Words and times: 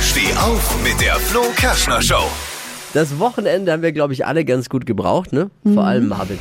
Steh 0.00 0.32
auf 0.36 0.76
mit 0.84 1.00
der 1.00 1.16
Flo 1.16 1.42
Kerschner 1.56 2.00
Show. 2.00 2.22
Das 2.94 3.18
Wochenende 3.18 3.72
haben 3.72 3.82
wir, 3.82 3.90
glaube 3.90 4.12
ich, 4.12 4.24
alle 4.24 4.44
ganz 4.44 4.68
gut 4.68 4.86
gebraucht, 4.86 5.32
ne? 5.32 5.50
Vor 5.74 5.82
allem 5.82 6.06
Marvin. 6.06 6.38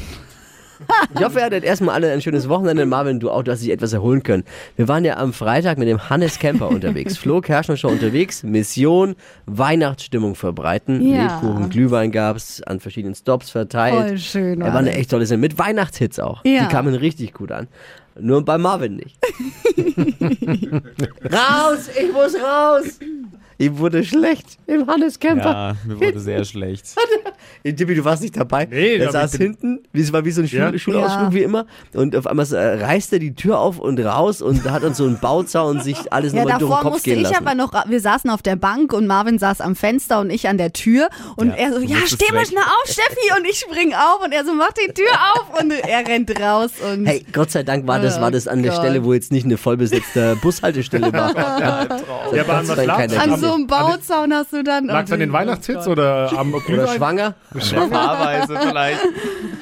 Ich 1.16 1.24
hoffe, 1.24 1.40
ihr 1.40 1.46
hattet 1.46 1.64
erstmal 1.64 1.96
alle 1.96 2.12
ein 2.12 2.22
schönes 2.22 2.48
Wochenende. 2.50 2.86
Marvin, 2.86 3.20
du 3.20 3.32
auch, 3.32 3.42
du 3.42 3.52
hast 3.52 3.64
dich 3.64 3.72
etwas 3.72 3.94
erholen 3.94 4.22
können. 4.22 4.44
Wir 4.76 4.88
waren 4.88 5.04
ja 5.06 5.18
am 5.18 5.34
Freitag 5.34 5.80
mit 5.80 5.88
dem 5.88 6.08
Hannes 6.08 6.38
Camper 6.38 6.70
unterwegs. 6.70 7.18
Flo 7.18 7.42
Kerschner 7.42 7.78
Show 7.78 7.88
unterwegs. 7.90 8.44
Mission 8.44 9.16
Weihnachtsstimmung 9.48 10.36
verbreiten. 10.36 11.02
Ja. 11.02 11.24
Lebkuchen, 11.42 11.70
Glühwein 11.72 12.12
gab's 12.12 12.62
an 12.62 12.80
verschiedenen 12.80 13.16
Stops 13.16 13.50
verteilt. 13.50 14.08
Voll 14.08 14.18
schön 14.20 14.62
Er 14.62 14.72
war 14.72 14.80
eine 14.80 14.94
echt 14.94 15.10
tolle 15.10 15.26
Sendung. 15.26 15.42
Mit 15.42 15.58
Weihnachtshits 15.58 16.20
auch. 16.20 16.46
Ja. 16.46 16.62
Die 16.64 16.68
kamen 16.68 16.94
richtig 16.94 17.34
gut 17.34 17.52
an. 17.52 17.68
Nur 18.20 18.44
bei 18.44 18.58
Marvin 18.58 18.98
nicht. 18.98 19.18
raus! 21.32 21.90
Ich 22.00 22.12
muss 22.12 22.36
raus! 22.36 23.00
Ihm 23.62 23.78
wurde 23.78 24.04
schlecht 24.04 24.58
im 24.68 24.88
Hannes 24.88 25.20
Camper. 25.20 25.52
Ja, 25.52 25.76
mir 25.86 26.00
wurde 26.00 26.20
sehr 26.20 26.44
schlecht. 26.46 26.86
Tippi, 27.64 27.94
du 27.96 28.04
warst 28.04 28.22
nicht 28.24 28.36
dabei. 28.36 28.66
Nee, 28.70 28.96
er 28.96 29.12
saß 29.12 29.36
ich 29.36 29.40
hinten, 29.42 29.80
wie 29.94 30.02
es 30.02 30.12
war 30.12 30.26
wie 30.26 30.32
so 30.32 30.42
ein 30.42 30.48
Schul 30.48 30.60
Ja. 30.60 30.78
Schulausflug 30.78 31.28
Ja. 31.28 31.34
wie 31.34 31.44
immer. 31.44 31.66
Und 31.94 32.16
auf 32.16 32.26
einmal 32.28 32.46
äh, 32.54 32.84
reißt 32.84 33.14
er 33.14 33.20
die 33.20 33.36
Tür 33.36 33.60
auf 33.60 33.78
und 33.80 34.00
raus 34.00 34.42
und 34.42 34.64
hat 34.70 34.84
dann 34.84 34.94
so 34.96 35.06
einen 35.06 35.20
Bauzaun 35.20 35.80
sich 35.82 36.12
alles 36.12 36.34
Ja, 36.34 36.40
nochmal 36.44 36.58
durch 36.60 36.60
den 36.60 36.70
davor 36.70 36.82
Kopf 36.84 36.94
musste 36.94 37.10
gehen 37.12 37.20
ich 37.20 37.30
lassen. 37.30 37.46
aber 37.48 37.56
noch, 37.56 37.74
wir 37.88 38.00
saßen 38.02 38.30
auf 38.32 38.42
der 38.42 38.56
Bank 38.56 38.94
und 38.94 39.06
Marvin 39.06 39.38
saß 39.38 39.62
am 39.62 39.76
Fenster 39.76 40.20
und 40.22 40.30
ich 40.32 40.48
an 40.48 40.58
der 40.58 40.74
Tür 40.74 41.10
und 41.36 41.50
Ja, 41.50 41.56
er 41.56 41.74
so, 41.74 41.80
ja, 41.82 41.98
steh 42.06 42.34
mal 42.34 42.46
schnell 42.46 42.64
auf, 42.64 42.86
Steffi 42.92 43.38
und 43.38 43.46
ich 43.48 43.58
spring 43.60 43.94
auf 43.94 44.24
und 44.26 44.32
er 44.32 44.44
so, 44.44 44.54
mach 44.54 44.72
die 44.74 44.92
Tür 44.94 45.12
auf 45.36 45.62
und 45.62 45.72
er 45.72 46.08
rennt 46.08 46.32
raus 46.40 46.72
und 46.92 47.06
Hey, 47.06 47.24
Gott 47.32 47.52
sei 47.52 47.62
Dank 47.64 47.86
war 47.88 48.00
das, 48.00 48.18
Oh 48.18 48.22
war 48.22 48.32
das 48.32 48.48
an 48.48 48.64
der 48.64 48.72
Gott. 48.72 48.82
Stelle, 48.82 49.04
wo 49.04 49.14
jetzt 49.14 49.32
nicht 49.32 49.46
eine 49.46 49.58
vollbesetzte 49.58 50.36
Bushaltestelle 50.42 51.14
war. 51.14 51.32
Ja, 51.62 52.44
aber 52.44 52.54
an 52.58 52.68
was 52.68 52.86
lag 52.86 52.98
keine- 52.98 53.20
an 53.20 53.40
so 53.52 53.56
einem 53.58 53.68
Bauzaun 53.68 54.34
hast 54.34 54.54
du 54.54 54.64
dann... 54.64 54.86
Lag's 54.86 55.12
an 55.12 55.20
den 55.20 55.30
Oh 55.30 55.34
Weihnachtshits 55.34 55.88
oder 55.88 56.32
am 56.38 56.54
Oder 56.54 56.64
Glühwein? 56.66 56.98
schwanger. 56.98 57.34
Der 57.54 57.88
Fahrweise 57.90 58.60
vielleicht. 58.60 59.00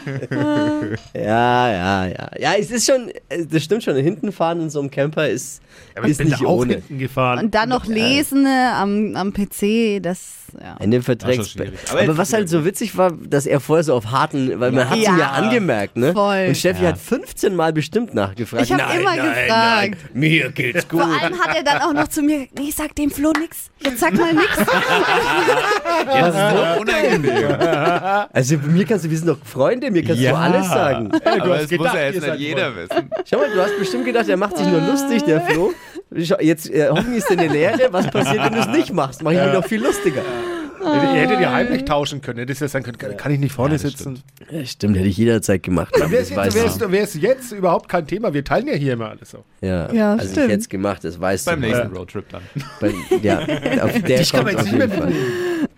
Ja, 1.14 1.72
ja, 1.72 2.06
ja. 2.08 2.30
Ja, 2.40 2.54
es 2.60 2.72
ist 2.72 2.86
schon, 2.86 3.10
äh, 3.30 3.46
das 3.46 3.64
stimmt 3.64 3.84
schon. 3.84 3.96
Hinten 3.96 4.32
fahren 4.32 4.62
in 4.62 4.70
so 4.70 4.80
einem 4.80 4.92
Camper 4.92 5.28
ist, 5.28 5.62
ich 6.04 6.12
ist 6.12 6.18
bin 6.18 6.28
nicht 6.30 6.42
ohne. 6.46 6.74
hinten 6.76 7.00
gefahren. 7.00 7.40
Und 7.46 7.56
dann 7.56 7.70
noch 7.70 7.86
lesen 7.86 8.46
äh, 8.46 8.70
am, 8.74 9.16
am 9.16 9.34
PC, 9.34 10.02
das, 10.02 10.20
ja. 10.60 10.78
War 10.80 11.34
schon 11.34 11.46
schwierig. 11.46 11.80
Aber, 11.92 12.02
Aber 12.02 12.18
was 12.18 12.34
halt 12.34 12.50
so 12.50 12.66
witzig 12.66 12.98
war, 12.98 13.12
dass 13.12 13.46
er 13.46 13.60
vorher 13.60 13.84
so 13.84 13.94
auf 13.94 14.12
harten, 14.12 14.60
weil 14.60 14.72
man 14.72 14.90
hat 14.90 14.98
Ja. 14.98 15.12
ihn 15.14 15.20
ja 15.20 15.32
angemerkt, 15.32 15.98
ne? 15.98 16.14
Voll. 16.14 16.46
Und 16.50 16.58
Steffi 16.58 16.84
Ja. 16.84 16.90
hat 16.90 16.98
15 16.98 17.56
Mal 17.56 17.74
bestimmt 17.74 18.14
nachgefragt. 18.14 18.64
Ich 18.64 18.72
habe 18.74 18.82
immer 19.00 19.16
nein, 19.16 19.26
gefragt. 19.26 19.50
Nein, 19.50 19.96
mir 20.14 20.52
geht's 20.52 20.88
gut. 20.88 21.02
Vor 21.02 21.10
allem 21.10 21.40
hat 21.40 21.56
er 21.56 21.64
dann 21.64 21.82
auch 21.82 21.94
noch 21.94 22.08
zu 22.08 22.22
mir, 22.22 22.48
nee, 22.58 22.72
sag 22.76 22.96
dem 22.96 23.12
Flo 23.12 23.32
nix. 23.40 23.70
Jetzt 23.82 24.00
sag 24.00 24.14
mal 24.14 24.34
nix. 24.34 24.58
Jetzt 26.14 26.28
ist 26.28 26.36
es 26.36 26.52
so 26.52 26.82
unangenehm. 26.82 28.28
Also 28.34 28.58
mir 28.58 28.86
kannst 28.86 29.06
du, 29.06 29.10
wir 29.10 29.18
sind 29.18 29.28
doch 29.28 29.38
Freunde, 29.44 29.92
mir 29.92 29.99
kannst 30.04 30.22
du 30.24 30.36
alles 30.36 30.68
sagen. 30.68 31.10
du 31.10 31.18
Aber 31.44 31.60
es 31.62 31.70
gedacht, 31.70 31.86
muss 31.92 31.94
ja 32.00 32.06
jetzt 32.10 32.22
nicht 32.28 32.40
jeder 32.40 32.76
wissen. 32.76 33.10
Schau 33.30 33.38
mal, 33.38 33.50
du 33.54 33.62
hast 33.62 33.78
bestimmt 33.80 34.06
gedacht, 34.06 34.28
er 34.30 34.38
macht 34.38 34.58
sich 34.58 34.68
nur 34.68 34.82
lustig, 34.82 35.24
der 35.24 35.42
Flo. 35.42 35.72
Jetzt 36.40 36.70
äh, 36.72 36.88
hoffentlich 36.90 37.18
ist 37.20 37.30
dir 37.30 37.38
eine 37.40 37.48
Lehre. 37.52 37.88
Was 37.92 38.10
passiert, 38.10 38.44
wenn 38.44 38.54
du 38.54 38.60
es 38.60 38.68
nicht 38.68 38.94
machst? 38.94 39.22
Mach 39.24 39.32
ich 39.32 39.40
mich 39.40 39.54
noch 39.54 39.66
viel 39.66 39.82
lustiger. 39.84 40.22
Ihr 40.82 41.22
hättet 41.22 41.42
ja 41.42 41.52
heimlich 41.52 41.84
tauschen 41.84 42.22
können. 42.22 42.40
Hättet 42.40 42.58
ja 42.62 42.68
sagen 42.70 42.86
können, 42.86 42.98
kann- 42.98 43.18
kann 43.18 43.32
ich 43.34 43.40
nicht 43.40 43.52
vorne 43.52 43.76
Ja, 43.76 43.84
das 43.84 43.92
sitzen. 43.92 44.24
Ja, 44.50 44.66
stimmt, 44.66 44.96
hätte 44.96 45.10
ich 45.10 45.18
jederzeit 45.18 45.62
gemacht. 45.62 45.94
Wäre 45.94 46.22
es 46.24 46.30
Das 46.34 46.54
jetzt, 46.56 46.82
ich. 46.82 46.92
wär's- 46.92 47.16
jetzt 47.22 47.52
überhaupt 47.52 47.90
kein 47.90 48.08
Thema. 48.08 48.34
Wir 48.34 48.46
teilen 48.46 48.68
ja 48.68 48.74
hier 48.76 48.94
immer 48.94 49.10
alles 49.10 49.30
so. 49.32 49.44
Ja, 49.62 49.92
Ja, 49.92 50.14
also 50.14 50.24
ich 50.26 50.32
stimmt. 50.32 50.48
hätte 50.52 50.60
es 50.62 50.70
gemacht, 50.70 51.04
das 51.04 51.20
weißt 51.20 51.46
Beim 51.48 51.62
du. 51.62 51.68
nächsten 51.68 51.88
Roadtrip 51.94 52.30
dann. 52.30 52.42
Bei, 52.80 52.94
ja, 53.22 53.40
auf 53.40 53.48
der 54.02 54.24
kann 54.24 54.46
man 54.46 54.56
kommt 54.56 54.56
jetzt 54.56 54.56
auf 54.56 54.64
nicht 54.64 54.72
jeden 54.72 54.92
Fall. 54.92 55.12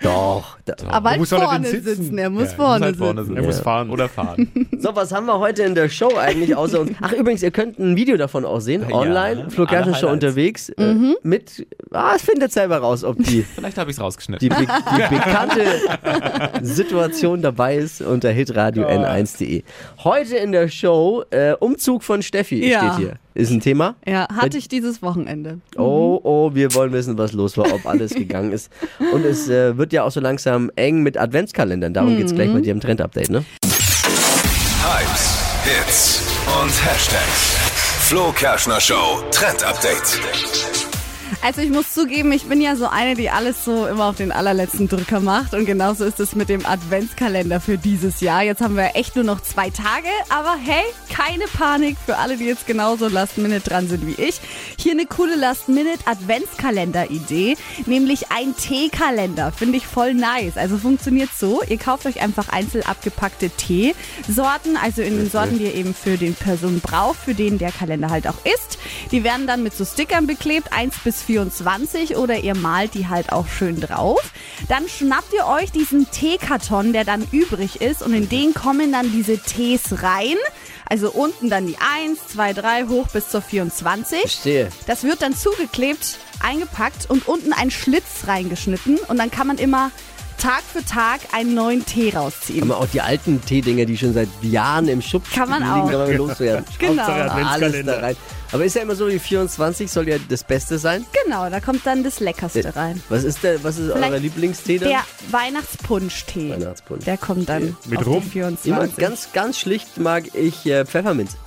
Doch. 0.02 0.58
Da. 0.66 0.74
Aber 0.90 1.12
halt 1.12 1.20
er 1.20 1.26
vorne 1.40 1.68
sitzen? 1.68 1.96
sitzen. 1.96 2.18
Er 2.18 2.30
muss 2.30 2.52
Ja, 2.52 2.56
vorne 2.58 2.72
muss 2.80 2.82
halt 2.82 2.96
sitzen. 2.96 3.04
vorne 3.06 3.24
sitzen. 3.24 3.38
Er 3.38 3.44
muss 3.44 3.60
fahren. 3.60 3.90
Oder 3.90 4.10
fahren. 4.10 4.52
So, 4.80 4.96
was 4.96 5.12
haben 5.12 5.26
wir 5.28 5.38
heute 5.40 5.64
in 5.64 5.76
der 5.76 5.90
Show 5.90 6.16
eigentlich 6.18 6.56
außer 6.56 6.80
uns? 6.82 6.92
Ach, 7.02 7.12
übrigens, 7.12 7.44
ihr 7.44 7.52
könnt 7.52 7.78
ein 7.80 7.96
Video 7.96 8.18
davon 8.18 8.46
auch 8.46 8.60
sehen, 8.60 8.84
Ja, 8.90 8.96
online. 8.96 9.50
Flo 9.50 9.66
alle 9.66 9.76
Kerschner 9.78 9.96
Show 9.96 10.08
unterwegs. 10.10 10.70
Äh, 10.70 10.94
Mhm. 10.94 11.16
mit, 11.24 11.68
ah, 11.92 12.14
es 12.16 12.22
findet 12.24 12.52
selber 12.52 12.78
raus, 12.78 13.04
ob 13.04 13.18
die, 13.24 13.44
Vielleicht 13.56 13.78
habe 13.78 13.92
ich 13.92 13.98
es 13.98 14.02
rausgeschnitten. 14.04 14.50
die, 14.50 14.50
be 14.56 14.66
die 14.66 15.16
bekannte 15.16 15.66
Situation 16.62 17.42
dabei 17.42 17.78
ist 17.78 18.02
unter 18.02 18.30
hitradio 18.32 18.86
n1.de. 18.88 19.64
Heute 20.04 20.38
in 20.38 20.52
der 20.52 20.68
Show, 20.68 21.24
äh, 21.30 21.54
Umzug 21.60 22.04
von 22.04 22.22
Steffi 22.22 22.68
Ja. 22.68 22.94
steht 22.94 22.98
hier. 23.08 23.14
Ist 23.34 23.52
ein 23.52 23.62
Thema. 23.62 23.96
Ja, 24.06 24.28
hatte 24.30 24.58
ich 24.58 24.68
dieses 24.68 25.02
Wochenende. 25.02 25.60
Oh, 25.78 26.20
oh, 26.24 26.54
wir 26.54 26.74
wollen 26.74 26.92
wissen, 26.92 27.18
was 27.18 27.32
los 27.32 27.58
war, 27.58 27.74
ob 27.74 27.86
alles 27.86 28.14
gegangen 28.14 28.52
ist. 28.52 28.70
Und 29.14 29.24
es 29.26 29.48
äh, 29.48 29.78
wird 29.78 29.94
ja 29.94 30.04
auch 30.04 30.12
so 30.12 30.20
langsam 30.20 30.70
eng 30.76 31.02
mit 31.02 31.18
Adventskalendern. 31.18 31.94
Darum 31.94 32.18
geht's 32.18 32.36
gleich 32.36 32.52
bei 32.52 32.60
dir 32.60 32.72
im 32.72 32.82
Trend-Update, 32.82 33.30
ne? 33.30 33.46
Hypes, 34.84 35.40
Hits 35.64 36.24
und 36.62 36.86
Hashtags. 36.86 37.58
Flo 38.08 38.34
Kerschner 38.34 38.82
Show 38.82 39.24
Trend 39.32 39.64
Update. 39.64 40.81
Also 41.42 41.62
ich 41.62 41.70
muss 41.70 41.94
zugeben, 41.94 42.32
ich 42.32 42.46
bin 42.46 42.62
ja 42.62 42.76
so 42.76 42.88
eine, 42.88 43.16
die 43.16 43.30
alles 43.30 43.64
so 43.66 43.88
immer 43.88 44.06
auf 44.06 44.18
den 44.18 44.32
allerletzten 44.32 44.88
Drücker 44.88 45.20
macht. 45.20 45.54
Und 45.54 45.66
genauso 45.66 46.06
ist 46.06 46.20
es 46.20 46.36
mit 46.36 46.50
dem 46.50 46.66
Adventskalender 46.66 47.62
für 47.62 47.78
dieses 47.78 48.22
Jahr. 48.22 48.44
Jetzt 48.44 48.62
haben 48.62 48.76
wir 48.76 48.96
echt 48.96 49.16
nur 49.16 49.24
noch 49.24 49.42
zwei 49.42 49.70
Tage. 49.70 50.08
Aber 50.30 50.56
hey, 50.64 50.84
keine 51.10 51.46
Panik 51.46 51.98
für 52.06 52.18
alle, 52.18 52.38
die 52.38 52.46
jetzt 52.46 52.68
genauso 52.68 53.08
Last 53.08 53.38
Minute 53.38 53.62
dran 53.62 53.88
sind 53.88 54.06
wie 54.06 54.22
ich. 54.22 54.40
Hier 54.78 54.92
eine 54.92 55.06
coole 55.06 55.36
Last 55.36 55.70
Minute 55.70 56.00
Adventskalender-Idee. 56.06 57.58
Nämlich 57.86 58.32
ein 58.32 58.56
Teekalender. 58.56 59.52
Finde 59.52 59.78
ich 59.78 59.88
voll 59.88 60.14
nice. 60.14 60.58
Also 60.58 60.78
funktioniert 60.78 61.30
so. 61.38 61.62
Ihr 61.68 61.78
kauft 61.78 62.06
euch 62.06 62.22
einfach 62.22 62.50
einzeln 62.50 62.86
abgepackte 62.86 63.50
Teesorten. 63.50 64.78
Also 64.78 65.02
in 65.02 65.18
den 65.18 65.30
Sorten, 65.30 65.58
die 65.58 65.66
ihr 65.66 65.76
eben 65.76 65.94
für 65.94 66.18
den 66.18 66.36
Person 66.36 66.82
braucht, 66.82 67.20
für 67.20 67.34
den 67.34 67.58
der 67.58 67.72
Kalender 67.72 68.10
halt 68.10 68.28
auch 68.28 68.46
ist. 68.46 68.78
Die 69.12 69.24
werden 69.24 69.48
dann 69.48 69.64
mit 69.64 69.76
so 69.76 69.86
Stickern 69.86 70.28
beklebt. 70.28 70.74
1 70.74 71.00
bis 71.04 71.21
24 71.22 72.18
oder 72.18 72.40
ihr 72.40 72.56
malt 72.56 72.94
die 72.94 73.08
halt 73.08 73.32
auch 73.32 73.48
schön 73.48 73.80
drauf. 73.80 74.32
Dann 74.68 74.88
schnappt 74.88 75.34
ihr 75.34 75.48
euch 75.48 75.72
diesen 75.72 76.10
Teekarton, 76.12 76.94
der 76.94 77.04
dann 77.04 77.28
übrig 77.32 77.82
ist 77.82 78.02
und 78.02 78.14
in 78.14 78.30
den 78.30 78.54
kommen 78.54 78.92
dann 78.92 79.12
diese 79.12 79.38
Tees 79.38 80.04
rein. 80.04 80.36
Also 80.86 81.10
unten 81.10 81.50
dann 81.50 81.68
die 81.68 81.78
1, 81.78 82.28
2, 82.34 82.54
3 82.54 82.88
hoch 82.88 83.08
bis 83.08 83.30
zur 83.30 83.42
24. 83.42 84.20
Verstehe. 84.22 84.70
Das 84.88 85.04
wird 85.04 85.22
dann 85.22 85.36
zugeklebt, 85.36 86.18
eingepackt 86.42 87.10
und 87.10 87.28
unten 87.28 87.54
ein 87.54 87.72
Schlitz 87.72 88.28
reingeschnitten 88.28 88.98
und 89.08 89.18
dann 89.18 89.32
kann 89.32 89.48
man 89.48 89.58
immer 89.58 89.92
Tag 90.42 90.64
für 90.64 90.84
Tag 90.84 91.20
einen 91.34 91.54
neuen 91.54 91.86
Tee 91.86 92.10
Kann 92.10 92.24
rausziehen. 92.24 92.68
man 92.68 92.78
auch 92.78 92.88
die 92.88 93.00
alten 93.02 93.40
Teedinger, 93.46 93.86
die 93.86 93.96
schon 93.96 94.14
seit 94.14 94.28
Jahren 94.42 94.88
im 94.88 95.00
Schub 95.00 95.24
Kann 95.32 95.48
man 95.48 95.60
liegen, 95.62 95.72
auch. 95.72 95.90
kann 95.92 96.00
man 96.00 96.18
loswerden. 96.18 96.66
Genau. 96.80 97.04
Alles 97.04 97.86
da 97.86 98.00
rein. 98.00 98.16
Aber 98.52 98.66
ist 98.66 98.76
ja 98.76 98.82
immer 98.82 98.96
so, 98.96 99.08
die 99.08 99.20
24 99.20 99.90
soll 99.92 100.10
ja 100.10 100.18
das 100.30 100.44
Beste 100.44 100.80
sein. 100.80 101.06
Genau, 101.24 101.48
da 101.50 101.60
kommt 101.60 101.86
dann 101.86 102.04
das 102.04 102.20
Leckerste 102.20 102.76
rein. 102.76 103.02
Was 103.08 103.24
ist 103.24 103.44
der, 103.44 103.64
was 103.64 103.78
ist 103.78 103.92
euer 103.92 104.18
Lieblingstee 104.18 104.80
dann? 104.80 104.90
Der 104.90 105.04
Weihnachtspunsch-Tee. 105.30 106.54
Weihnachtspunsch. 106.54 107.06
Der 107.06 107.18
kommt 107.18 107.48
dann 107.48 107.78
Mit 107.86 108.00
auf 108.00 108.08
Rum? 108.08 108.24
die 108.24 108.30
24. 108.32 108.72
Immer 108.72 108.88
ganz, 108.88 109.30
ganz 109.34 109.60
schlicht 109.60 110.00
mag 110.00 110.34
ich 110.34 110.66
äh, 110.66 110.86
Pfefferminz. 110.86 111.38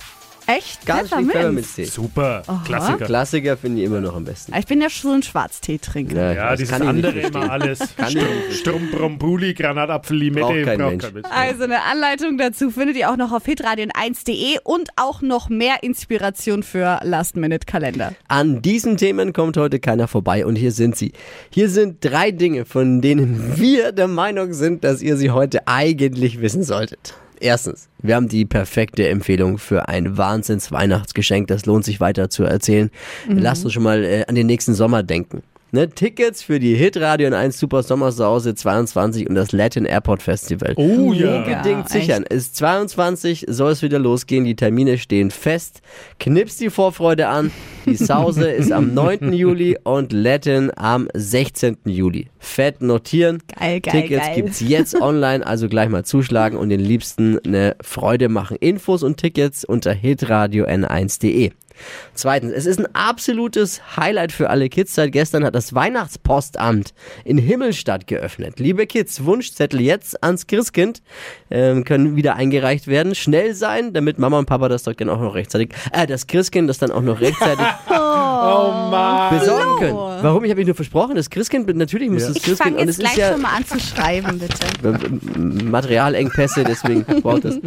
Echt? 0.47 0.85
Ganz 0.85 1.09
Pfefferminz? 1.09 1.31
Pfefferminztee. 1.31 1.83
Super. 1.85 2.43
Klassiker. 2.65 3.05
Klassiker 3.05 3.57
finde 3.57 3.79
ich 3.81 3.87
immer 3.87 3.99
noch 4.01 4.15
am 4.15 4.25
besten. 4.25 4.53
Ah, 4.53 4.59
Ich 4.59 4.65
bin 4.67 4.81
ja 4.81 4.89
schon 4.89 5.15
ein 5.15 5.23
Schwarztee-Trinker. 5.23 6.33
Ja, 6.33 6.51
weiß, 6.51 6.59
dieses 6.59 6.71
kann 6.71 6.83
ich 6.87 6.93
nicht 6.93 7.05
andere 7.05 7.19
immer 7.27 7.51
alles. 7.51 7.79
Kann 7.97 8.09
ich 8.09 8.15
nicht 8.15 8.25
verstehen. 8.25 8.51
Strum, 8.59 8.91
Brombuli, 8.91 9.53
Granatapfel, 9.53 10.17
Limette. 10.17 10.41
Braucht 10.45 10.63
kein 10.63 10.77
braucht 10.79 10.89
Mensch. 10.91 11.03
kein 11.03 11.13
Mensch. 11.13 11.27
Also 11.31 11.63
eine 11.63 11.81
Anleitung 11.83 12.37
dazu 12.37 12.69
findet 12.71 12.95
ihr 12.97 13.09
auch 13.11 13.17
noch 13.17 13.31
auf 13.31 13.45
hitradion1.de 13.47 14.59
und 14.63 14.89
auch 14.97 15.21
noch 15.21 15.49
mehr 15.49 15.81
Inspiration 15.81 16.63
für 16.63 16.99
Last-Minute-Kalender. 17.03 18.13
An 18.27 18.61
diesen 18.61 18.97
Themen 18.97 19.33
kommt 19.33 19.57
heute 19.57 19.79
keiner 19.79 20.07
vorbei 20.07 20.45
und 20.45 20.55
hier 20.55 20.71
sind 20.71 20.95
sie. 20.95 21.13
Hier 21.49 21.69
sind 21.69 21.97
drei 22.05 22.31
Dinge, 22.31 22.65
von 22.65 23.01
denen 23.01 23.57
wir 23.57 23.91
der 23.91 24.07
Meinung 24.07 24.53
sind, 24.53 24.83
dass 24.83 25.01
ihr 25.01 25.17
sie 25.17 25.31
heute 25.31 25.67
eigentlich 25.67 26.41
wissen 26.41 26.63
solltet. 26.63 27.15
Erstens, 27.39 27.89
wir 28.01 28.15
haben 28.15 28.27
die 28.27 28.45
perfekte 28.45 29.07
Empfehlung 29.07 29.57
für 29.57 29.87
ein 29.87 30.17
Wahnsinns-Weihnachtsgeschenk. 30.17 31.47
Das 31.47 31.65
lohnt 31.65 31.85
sich 31.85 31.99
weiter 31.99 32.29
zu 32.29 32.43
erzählen. 32.43 32.89
Lasst 33.27 33.63
uns 33.63 33.73
schon 33.73 33.83
mal 33.83 34.03
äh, 34.03 34.25
an 34.27 34.35
den 34.35 34.47
nächsten 34.47 34.73
Sommer 34.73 35.03
denken. 35.03 35.43
Ne, 35.75 35.89
Tickets 35.89 36.41
für 36.41 36.57
die 36.57 36.73
Hitradio 36.73 37.33
1 37.33 37.59
Super 37.59 37.83
Sommersause 37.83 38.55
22 38.55 39.27
und 39.27 39.35
das 39.35 39.51
Latin 39.51 39.83
Airport 39.83 40.23
Festival. 40.23 40.71
Oh 40.77 41.11
ja. 41.11 41.39
Unbedingt 41.39 41.65
Ja, 41.65 41.85
sichern. 41.89 42.23
Ist 42.23 42.55
22, 42.55 43.43
soll 43.49 43.73
es 43.73 43.81
wieder 43.81 43.99
losgehen. 43.99 44.45
Die 44.45 44.55
Termine 44.55 44.97
stehen 44.97 45.31
fest. 45.31 45.81
Knips 46.17 46.55
die 46.55 46.69
Vorfreude 46.69 47.27
an. 47.27 47.51
Die 47.85 47.97
Sause 47.97 48.49
ist 48.49 48.71
am 48.71 48.93
9. 48.93 49.33
Juli 49.33 49.77
und 49.83 50.13
Latin 50.13 50.71
am 50.77 51.09
16. 51.13 51.75
Juli. 51.83 52.29
Fett 52.39 52.81
notieren. 52.81 53.39
Geil, 53.59 53.81
geil, 53.81 54.01
Tickets 54.03 54.25
geil. 54.27 54.35
gibt's 54.35 54.61
jetzt 54.61 54.95
online, 55.01 55.45
also 55.45 55.67
gleich 55.67 55.89
mal 55.89 56.05
zuschlagen 56.05 56.57
und 56.57 56.69
den 56.69 56.79
Liebsten 56.79 57.37
eine 57.45 57.75
Freude 57.81 58.29
machen. 58.29 58.55
Infos 58.61 59.03
und 59.03 59.17
Tickets 59.17 59.65
unter 59.65 59.91
hitradio 59.91 60.63
n1.de. 60.67 61.51
Zweitens, 62.13 62.53
es 62.53 62.65
ist 62.65 62.79
ein 62.79 62.87
absolutes 62.93 63.97
Highlight 63.97 64.31
für 64.31 64.49
alle 64.49 64.69
Kids. 64.69 64.95
Seit 64.95 65.11
gestern 65.11 65.43
hat 65.43 65.55
das 65.55 65.73
Weihnachtspostamt 65.73 66.93
in 67.23 67.37
Himmelstadt 67.37 68.07
geöffnet. 68.07 68.59
Liebe 68.59 68.87
Kids, 68.87 69.23
Wunschzettel 69.25 69.81
jetzt 69.81 70.23
ans 70.23 70.47
Christkind 70.47 71.01
ähm, 71.49 71.83
können 71.83 72.15
wieder 72.15 72.35
eingereicht 72.35 72.87
werden. 72.87 73.15
Schnell 73.15 73.53
sein, 73.53 73.93
damit 73.93 74.19
Mama 74.19 74.39
und 74.39 74.45
Papa 74.45 74.69
das 74.69 74.83
doch 74.83 74.93
dann 74.93 75.09
auch 75.09 75.19
noch 75.19 75.35
rechtzeitig, 75.35 75.69
äh, 75.91 76.07
das 76.07 76.27
Christkind 76.27 76.69
das 76.69 76.77
dann 76.77 76.91
auch 76.91 77.01
noch 77.01 77.21
rechtzeitig 77.21 77.65
Oh 78.45 78.89
Mann. 78.91 79.39
besorgen 79.39 79.79
können. 79.79 79.95
Warum? 79.95 80.43
Ich 80.43 80.49
habe 80.49 80.59
mich 80.59 80.67
nur 80.67 80.75
versprochen, 80.75 81.15
das 81.15 81.29
Christkind, 81.29 81.73
natürlich 81.75 82.09
muss 82.09 82.27
das 82.27 82.37
Ich 82.37 82.43
Christkind 82.43 82.75
fange 82.75 82.87
jetzt 82.87 82.99
gleich 82.99 83.17
ja 83.17 83.31
schon 83.33 83.41
mal 83.41 83.55
an 83.55 83.65
zu 83.65 83.79
schreiben, 83.79 84.39
bitte. 84.39 85.39
Materialengpässe, 85.65 86.63
deswegen 86.63 87.03
braucht 87.21 87.45
das. 87.45 87.59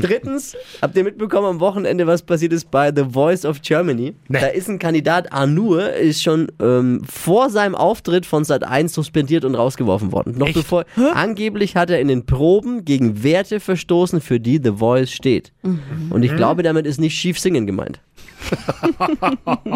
Drittens, 0.00 0.56
habt 0.80 0.96
ihr 0.96 1.04
mitbekommen 1.04 1.46
am 1.46 1.60
Wochenende, 1.60 2.06
was 2.06 2.22
passiert 2.22 2.52
ist 2.52 2.70
bei 2.70 2.92
The 2.94 3.04
Voice 3.10 3.44
of 3.44 3.60
Germany? 3.62 4.14
Nee. 4.28 4.40
Da 4.40 4.46
ist 4.48 4.68
ein 4.68 4.78
Kandidat, 4.78 5.32
Arnur, 5.32 5.92
ist 5.92 6.22
schon 6.22 6.48
ähm, 6.60 7.02
vor 7.04 7.50
seinem 7.50 7.74
Auftritt 7.74 8.26
von 8.26 8.44
Sat 8.44 8.64
1 8.64 8.92
suspendiert 8.92 9.44
und 9.44 9.54
rausgeworfen 9.54 10.12
worden. 10.12 10.36
Noch 10.38 10.46
Echt? 10.46 10.56
bevor, 10.56 10.84
angeblich 11.14 11.76
hat 11.76 11.90
er 11.90 12.00
in 12.00 12.08
den 12.08 12.26
Proben 12.26 12.84
gegen 12.84 13.22
Werte 13.22 13.60
verstoßen, 13.60 14.20
für 14.20 14.40
die 14.40 14.60
The 14.62 14.72
Voice 14.76 15.10
steht. 15.10 15.52
Und 16.10 16.22
ich 16.22 16.34
glaube, 16.36 16.62
damit 16.62 16.86
ist 16.86 17.00
nicht 17.00 17.14
schief 17.14 17.38
singen 17.38 17.66
gemeint. 17.66 18.00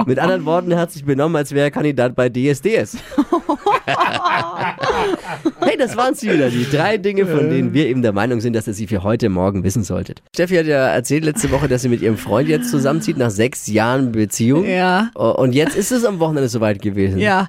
Mit 0.06 0.18
anderen 0.18 0.44
Worten, 0.44 0.70
er 0.70 0.80
sich 0.92 1.04
benommen, 1.04 1.36
als 1.36 1.52
wäre 1.52 1.66
er 1.66 1.70
Kandidat 1.70 2.14
bei 2.14 2.28
DSDS. 2.28 2.98
Hey, 5.60 5.76
das 5.76 5.96
waren 5.96 6.14
sie 6.14 6.32
wieder, 6.32 6.50
die 6.50 6.66
drei 6.70 6.98
Dinge, 6.98 7.26
von 7.26 7.50
denen 7.50 7.74
wir 7.74 7.86
eben 7.86 8.02
der 8.02 8.12
Meinung 8.12 8.40
sind, 8.40 8.54
dass 8.54 8.66
ihr 8.66 8.74
sie 8.74 8.86
für 8.86 9.02
heute 9.02 9.28
Morgen 9.28 9.64
wissen 9.64 9.82
solltet. 9.84 10.22
Steffi 10.34 10.56
hat 10.56 10.66
ja 10.66 10.88
erzählt 10.88 11.24
letzte 11.24 11.50
Woche, 11.50 11.68
dass 11.68 11.82
sie 11.82 11.88
mit 11.88 12.02
ihrem 12.02 12.16
Freund 12.16 12.48
jetzt 12.48 12.70
zusammenzieht 12.70 13.16
nach 13.16 13.30
sechs 13.30 13.66
Jahren 13.66 14.12
Beziehung. 14.12 14.64
Ja. 14.66 15.10
Und 15.14 15.52
jetzt 15.52 15.76
ist 15.76 15.92
es 15.92 16.04
am 16.04 16.18
Wochenende 16.20 16.48
soweit 16.48 16.80
gewesen. 16.82 17.18
Ja. 17.18 17.48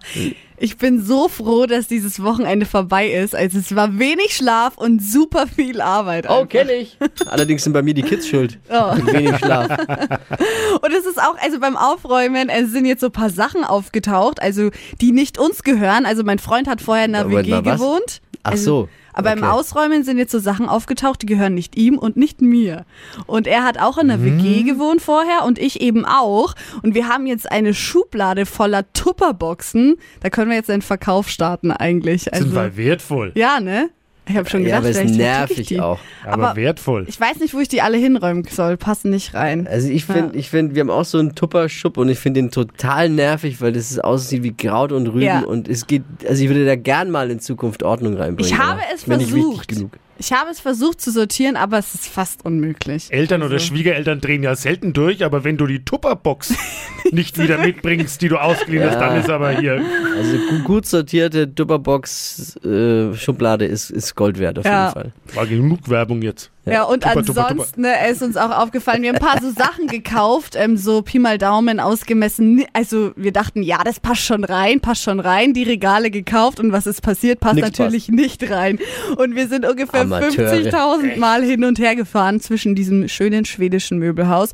Ich 0.62 0.78
bin 0.78 1.02
so 1.02 1.30
froh, 1.30 1.66
dass 1.68 1.88
dieses 1.88 2.22
Wochenende 2.22 2.66
vorbei 2.66 3.08
ist. 3.10 3.34
Also 3.34 3.60
es 3.60 3.74
war 3.76 3.98
wenig 3.98 4.36
Schlaf 4.36 4.78
und 4.78 5.02
super 5.02 5.48
viel 5.48 5.80
Arbeit. 5.80 6.26
Oh, 6.28 6.34
einfach. 6.34 6.50
kenn 6.50 6.70
ich. 6.70 6.98
Allerdings 7.28 7.64
sind 7.64 7.72
bei 7.72 7.82
mir 7.82 7.94
die 7.94 8.02
Kids 8.04 8.28
schuld. 8.28 8.60
Oh. 8.70 8.94
Mit 8.96 9.14
wenig 9.14 9.38
Schlaf. 9.38 9.70
Und 9.70 10.92
es 10.92 11.06
ist 11.06 11.18
auch, 11.18 11.38
also 11.42 11.62
beim 11.62 11.78
Aufräumen, 11.78 12.50
es 12.50 12.72
sind 12.72 12.86
jetzt 12.86 13.00
so 13.00 13.08
ein 13.08 13.14
paar 13.14 13.30
Sachen 13.30 13.64
aufgetaucht, 13.64 14.42
also 14.42 14.70
die 15.00 15.14
nicht 15.14 15.38
uns 15.38 15.64
gehören. 15.64 16.06
Also 16.06 16.24
mein 16.26 16.40
Freund 16.40 16.68
hat 16.68 16.82
vorher 16.82 17.06
in 17.06 17.16
einer 17.16 17.30
Moment 17.48 17.48
WG 17.48 17.52
mal, 17.52 17.66
was? 17.66 17.80
gewohnt. 17.82 18.22
Ach 18.44 18.52
also, 18.52 18.64
so. 18.84 18.90
Aber 19.12 19.32
Okay. 19.34 19.44
Ausräumen 19.44 20.04
sind 20.06 20.18
jetzt 20.18 20.32
so 20.32 20.40
Sachen 20.40 20.70
aufgetaucht, 20.70 21.22
die 21.22 21.26
gehören 21.26 21.54
nicht 21.54 21.76
ihm 21.76 21.98
und 21.98 22.16
nicht 22.16 22.42
mir. 22.42 22.86
Und 23.28 23.48
er 23.48 23.64
hat 23.66 23.78
auch 23.78 23.98
in 23.98 24.10
einer 24.10 24.18
Mhm. 24.18 24.42
WG 24.44 24.64
gewohnt 24.64 25.02
vorher 25.02 25.44
und 25.46 25.60
ich 25.60 25.82
eben 25.82 26.06
auch. 26.06 26.54
Und 26.84 26.96
wir 26.96 27.10
haben 27.10 27.28
jetzt 27.28 27.52
eine 27.52 27.74
Schublade 27.74 28.46
voller 28.46 28.86
Tupperboxen. 28.94 29.98
Da 30.22 30.30
können 30.30 30.50
wir 30.52 30.58
jetzt 30.58 30.70
einen 30.70 30.82
Verkauf 30.82 31.28
starten 31.30 31.72
eigentlich. 31.72 32.32
Also, 32.32 32.46
Sind 32.46 32.56
weil 32.56 32.78
wertvoll. 32.78 33.32
ja, 33.36 33.60
ne? 33.60 33.90
Ich 34.30 34.38
habe 34.38 34.48
schon 34.50 34.62
Ja, 34.62 34.80
gedacht, 34.80 34.96
aber 34.96 35.06
es 35.06 35.12
ich 35.12 35.18
nervig 35.18 35.68
die. 35.68 35.80
auch. 35.80 36.00
Aber, 36.24 36.50
Aber- 36.50 36.56
wertvoll. 36.56 37.06
Ich 37.08 37.20
weiß 37.20 37.40
nicht, 37.40 37.54
wo 37.54 37.60
ich 37.60 37.68
die 37.68 37.82
alle 37.82 37.98
hinräumen 37.98 38.44
soll. 38.50 38.78
Passen 38.78 39.10
nicht 39.10 39.34
rein. 39.34 39.68
Also 39.68 39.90
ich 39.90 40.06
finde, 40.06 40.38
ich 40.38 40.50
finde, 40.50 40.76
wir 40.76 40.82
haben 40.82 40.90
auch 40.92 41.04
so 41.06 41.18
einen 41.18 41.34
Tupper-Schub 41.36 41.98
und 41.98 42.10
ich 42.10 42.20
finde 42.20 42.42
den 42.42 42.52
total 42.52 43.10
nervig, 43.10 43.60
weil 43.60 43.72
das 43.74 43.98
aussieht 44.00 44.44
wie 44.44 44.54
Kraut 44.54 44.92
und 44.92 45.08
Rüben 45.08 45.22
Ja. 45.22 45.40
und 45.42 45.68
es 45.68 45.88
geht, 45.88 46.04
also 46.28 46.44
ich 46.44 46.50
würde 46.50 46.66
da 46.66 46.76
gern 46.76 47.10
mal 47.12 47.32
in 47.32 47.40
Zukunft 47.40 47.82
Ordnung 47.84 48.16
reinbringen. 48.18 48.52
Ich 48.54 48.58
habe 48.58 48.80
es 48.94 49.02
ist 49.02 49.08
mir 49.08 49.18
nicht 49.18 49.34
wichtig 49.34 49.66
versucht. 49.68 49.98
Ich 50.22 50.34
habe 50.34 50.50
es 50.52 50.60
versucht 50.60 51.00
zu 51.00 51.12
sortieren, 51.12 51.56
aber 51.56 51.78
es 51.78 51.96
ist 51.96 52.08
fast 52.08 52.44
unmöglich. 52.46 53.08
Eltern 53.10 53.42
oder 53.42 53.54
Also- 53.54 53.66
Schwiegereltern 53.68 54.20
drehen 54.20 54.44
ja 54.44 54.54
selten 54.56 54.92
durch, 54.94 55.24
aber 55.24 55.44
wenn 55.46 55.56
du 55.58 55.66
die 55.66 55.86
Tupperbox 55.86 56.54
nicht 57.12 57.38
wieder 57.38 57.58
mitbringst, 57.58 58.22
die 58.22 58.28
du 58.28 58.36
ausgeliehen 58.38 58.84
hast, 58.84 59.00
dann 59.00 59.18
ist 59.18 59.30
aber 59.30 59.52
hier. 59.52 59.82
Also 60.18 60.38
gu- 60.50 60.64
gut 60.64 60.86
sortierte 60.86 61.54
Tupperbox-Schublade 61.56 63.64
ist, 63.66 63.92
ist 63.92 64.14
Gold 64.16 64.40
wert 64.40 64.60
auf 64.60 64.66
Ja. 64.66 64.88
jeden 64.88 64.94
Fall. 64.94 65.12
War 65.36 65.46
genug 65.48 65.90
Werbung 65.90 66.22
jetzt. 66.22 66.52
Ja, 66.66 66.84
und 66.84 67.04
Tupper, 67.04 67.24
tupper, 67.24 67.48
ansonsten 67.48 67.82
ne, 67.82 68.10
ist 68.10 68.22
uns 68.22 68.38
auch 68.38 68.52
aufgefallen, 68.52 69.02
wir 69.02 69.10
haben 69.10 69.16
ein 69.16 69.22
paar 69.22 69.42
so 69.42 69.52
Sachen 69.52 69.88
gekauft, 69.88 70.56
ähm, 70.58 70.78
so 70.78 71.02
Pi 71.02 71.20
mal 71.20 71.38
Daumen 71.38 71.80
ausgemessen. 71.80 72.66
Also 72.74 73.12
wir 73.16 73.32
dachten, 73.32 73.64
ja, 73.64 73.84
das 73.84 74.00
passt 74.00 74.22
schon 74.22 74.44
rein, 74.44 74.80
passt 74.80 75.04
schon 75.04 75.20
rein. 75.20 75.54
Die 75.54 75.64
Regale 75.64 76.12
gekauft 76.12 76.60
und 76.60 76.72
was 76.72 76.86
ist 76.86 77.02
passiert, 77.02 77.40
passt 77.40 77.56
Nix 77.56 77.68
natürlich 77.68 78.10
nicht 78.10 78.50
rein. 78.50 78.80
Und 79.18 79.36
wir 79.36 79.48
sind 79.48 79.66
ungefähr 79.66 80.02
Amateure. 80.02 80.54
50.000 80.54 81.18
Mal 81.18 81.44
hin 81.44 81.64
und 81.64 81.80
her 81.80 81.96
gefahren 81.96 82.40
zwischen 82.40 82.76
diesem 82.76 83.08
schönen 83.08 83.46
schwedischen 83.46 83.98
Möbelhaus. 83.98 84.52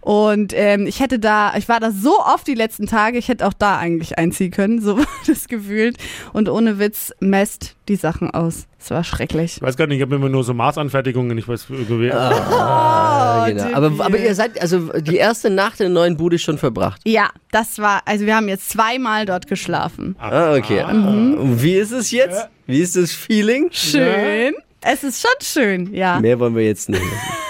Und 0.00 0.52
ähm, 0.54 0.86
ich 0.86 1.00
hätte 1.00 1.18
da, 1.18 1.56
ich 1.56 1.68
war 1.68 1.80
da 1.80 1.90
so 1.90 2.20
oft 2.20 2.46
die 2.46 2.54
letzten 2.54 2.86
Tage, 2.86 3.18
ich 3.18 3.28
hätte 3.28 3.46
auch 3.46 3.54
da 3.54 3.78
eigentlich 3.78 4.18
einziehen 4.18 4.50
können, 4.50 4.80
so 4.82 4.98
war 4.98 5.06
das 5.26 5.48
gefühlt. 5.48 5.96
Und 6.32 6.48
ohne 6.48 6.78
Witz 6.78 7.12
messt 7.20 7.75
die 7.88 7.96
Sachen 7.96 8.30
aus. 8.30 8.66
Es 8.78 8.90
war 8.90 9.04
schrecklich. 9.04 9.56
Ich 9.56 9.62
weiß 9.62 9.76
gar 9.76 9.86
nicht, 9.86 9.96
ich 9.96 10.02
habe 10.02 10.14
immer 10.14 10.28
nur 10.28 10.44
so 10.44 10.54
Maßanfertigungen. 10.54 11.36
Ich 11.38 11.48
weiß 11.48 11.66
irgendwie. 11.70 12.12
Ah, 12.12 13.46
genau. 13.48 13.62
Tippi. 13.64 13.74
aber, 13.74 14.04
aber 14.04 14.18
ihr 14.18 14.34
seid, 14.34 14.60
also 14.60 14.92
die 15.00 15.16
erste 15.16 15.50
Nacht 15.50 15.80
in 15.80 15.86
der 15.86 15.92
neuen 15.94 16.16
Bude 16.16 16.38
schon 16.38 16.58
verbracht. 16.58 17.00
Ja, 17.04 17.30
das 17.50 17.78
war, 17.78 18.02
also 18.04 18.26
wir 18.26 18.36
haben 18.36 18.48
jetzt 18.48 18.70
zweimal 18.70 19.26
dort 19.26 19.46
geschlafen. 19.46 20.16
Ah, 20.18 20.54
okay. 20.54 20.84
Und 20.84 21.62
wie 21.62 21.74
ist 21.74 21.92
es 21.92 22.10
jetzt? 22.10 22.48
Wie 22.66 22.80
ist 22.80 22.96
das 22.96 23.12
Feeling? 23.12 23.68
Schön. 23.70 24.54
Es 24.82 25.02
ist 25.02 25.20
schon 25.20 25.30
schön, 25.40 25.94
ja. 25.94 26.20
Mehr 26.20 26.38
wollen 26.38 26.54
wir 26.54 26.64
jetzt 26.64 26.88
nicht. 26.88 27.02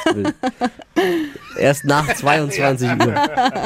Erst 1.59 1.85
nach 1.85 2.15
22 2.15 2.89
Uhr. 2.89 3.15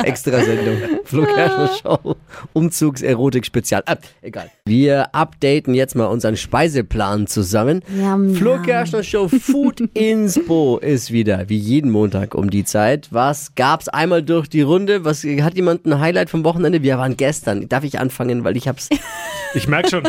Extra 0.05 0.43
Sendung. 0.43 0.77
Flo 1.05 1.25
Kerschner 1.25 1.71
Show. 1.83 2.17
Umzugs-Erotik-Spezial. 2.53 3.83
Ah, 3.87 3.97
egal. 4.23 4.51
Wir 4.65 5.15
updaten 5.15 5.75
jetzt 5.75 5.97
mal 5.97 6.07
unseren 6.07 6.37
Speiseplan 6.37 7.27
zusammen. 7.27 7.83
Yum, 7.95 8.35
Flo 8.35 8.55
yum. 8.55 8.63
Kerschner 8.63 9.03
Show 9.03 9.29
Food 9.29 9.81
Inspo 9.95 10.79
ist 10.79 11.11
wieder, 11.11 11.49
wie 11.49 11.59
jeden 11.59 11.91
Montag 11.91 12.35
um 12.35 12.49
die 12.51 12.65
Zeit. 12.65 13.09
Was 13.11 13.55
gab's 13.55 13.89
einmal 13.89 14.23
durch 14.23 14.49
die 14.49 14.63
Runde? 14.63 15.05
Was 15.05 15.25
hat 15.25 15.55
jemand 15.57 15.85
ein 15.85 15.99
Highlight 16.01 16.31
vom 16.31 16.45
Wochenende? 16.45 16.83
Wir 16.83 16.97
waren 16.99 17.17
gestern. 17.17 17.69
Darf 17.69 17.85
ich 17.85 17.99
anfangen, 17.99 18.45
weil 18.45 18.57
ich 18.57 18.69
hab's 18.69 18.89
Ich 19.55 19.69
merke 19.69 19.91
schon. 19.91 20.03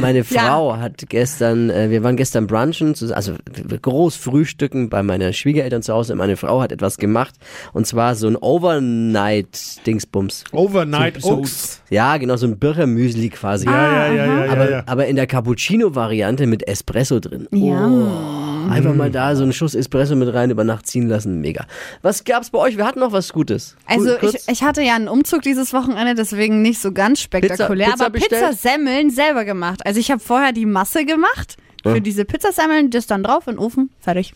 meine 0.00 0.18
Ja. 0.28 0.42
Frau 0.42 0.76
hat 0.76 1.04
gestern, 1.08 1.70
äh, 1.70 1.90
wir 1.90 2.02
waren 2.02 2.16
gestern 2.16 2.46
brunchen, 2.46 2.94
also 3.12 3.34
groß 3.82 4.16
frühstücken 4.16 4.88
bei 4.88 5.02
meiner 5.02 5.32
Schwiegereltern 5.32 5.82
zu 5.82 5.92
Hause. 5.92 6.14
Meine 6.14 6.36
Frau 6.36 6.60
hat 6.60 6.72
etwas 6.72 6.96
gemacht 6.98 7.34
und 7.72 7.86
zwar 7.86 8.14
so 8.14 8.26
ein 8.28 8.36
Overnight-Dingsbums. 8.36 10.44
Overnight 10.52 11.20
So- 11.22 11.38
Oats. 11.38 11.80
Ja, 11.90 12.16
genau, 12.16 12.36
so 12.36 12.46
ein 12.46 12.58
Birchermüsli 12.58 13.28
quasi. 13.30 13.66
Ja, 13.66 13.72
ja, 13.72 14.06
ja, 14.12 14.26
ja, 14.26 14.44
ja, 14.46 14.52
aber, 14.52 14.70
ja. 14.70 14.82
aber 14.86 15.06
in 15.06 15.16
der 15.16 15.26
Cappuccino-Variante 15.26 16.46
mit 16.46 16.66
Espresso 16.68 17.20
drin. 17.20 17.48
Ja. 17.52 17.86
Oh, 17.88 18.53
einfach 18.70 18.94
mal 18.94 19.10
da 19.10 19.36
so 19.36 19.42
einen 19.42 19.52
Schuss 19.52 19.74
Espresso 19.74 20.16
mit 20.16 20.32
rein 20.32 20.50
über 20.50 20.64
Nacht 20.64 20.86
ziehen 20.86 21.08
lassen. 21.08 21.40
Mega. 21.40 21.66
Was 22.02 22.24
gab's 22.24 22.50
bei 22.50 22.58
euch? 22.58 22.76
Wir 22.76 22.86
hatten 22.86 23.00
noch 23.00 23.12
was 23.12 23.32
Gutes. 23.32 23.76
Also 23.86 24.16
ich, 24.20 24.48
ich 24.48 24.62
hatte 24.62 24.82
ja 24.82 24.94
einen 24.94 25.08
Umzug 25.08 25.42
dieses 25.42 25.72
Wochenende, 25.72 26.14
deswegen 26.14 26.62
nicht 26.62 26.80
so 26.80 26.92
ganz 26.92 27.20
spektakulär, 27.20 27.90
Pizza 27.90 28.04
aber 28.06 28.10
bestellt? 28.12 28.42
Pizzasemmeln 28.42 29.10
selber 29.10 29.44
gemacht. 29.44 29.84
Also 29.86 30.00
ich 30.00 30.10
habe 30.10 30.20
vorher 30.20 30.52
die 30.52 30.66
Masse 30.66 31.04
gemacht 31.04 31.56
für 31.92 32.00
diese 32.00 32.24
Pizzasemmeln, 32.24 32.90
das 32.90 33.06
dann 33.06 33.22
drauf 33.22 33.46
in 33.46 33.54
den 33.54 33.58
Ofen, 33.58 33.90
fertig. 34.00 34.34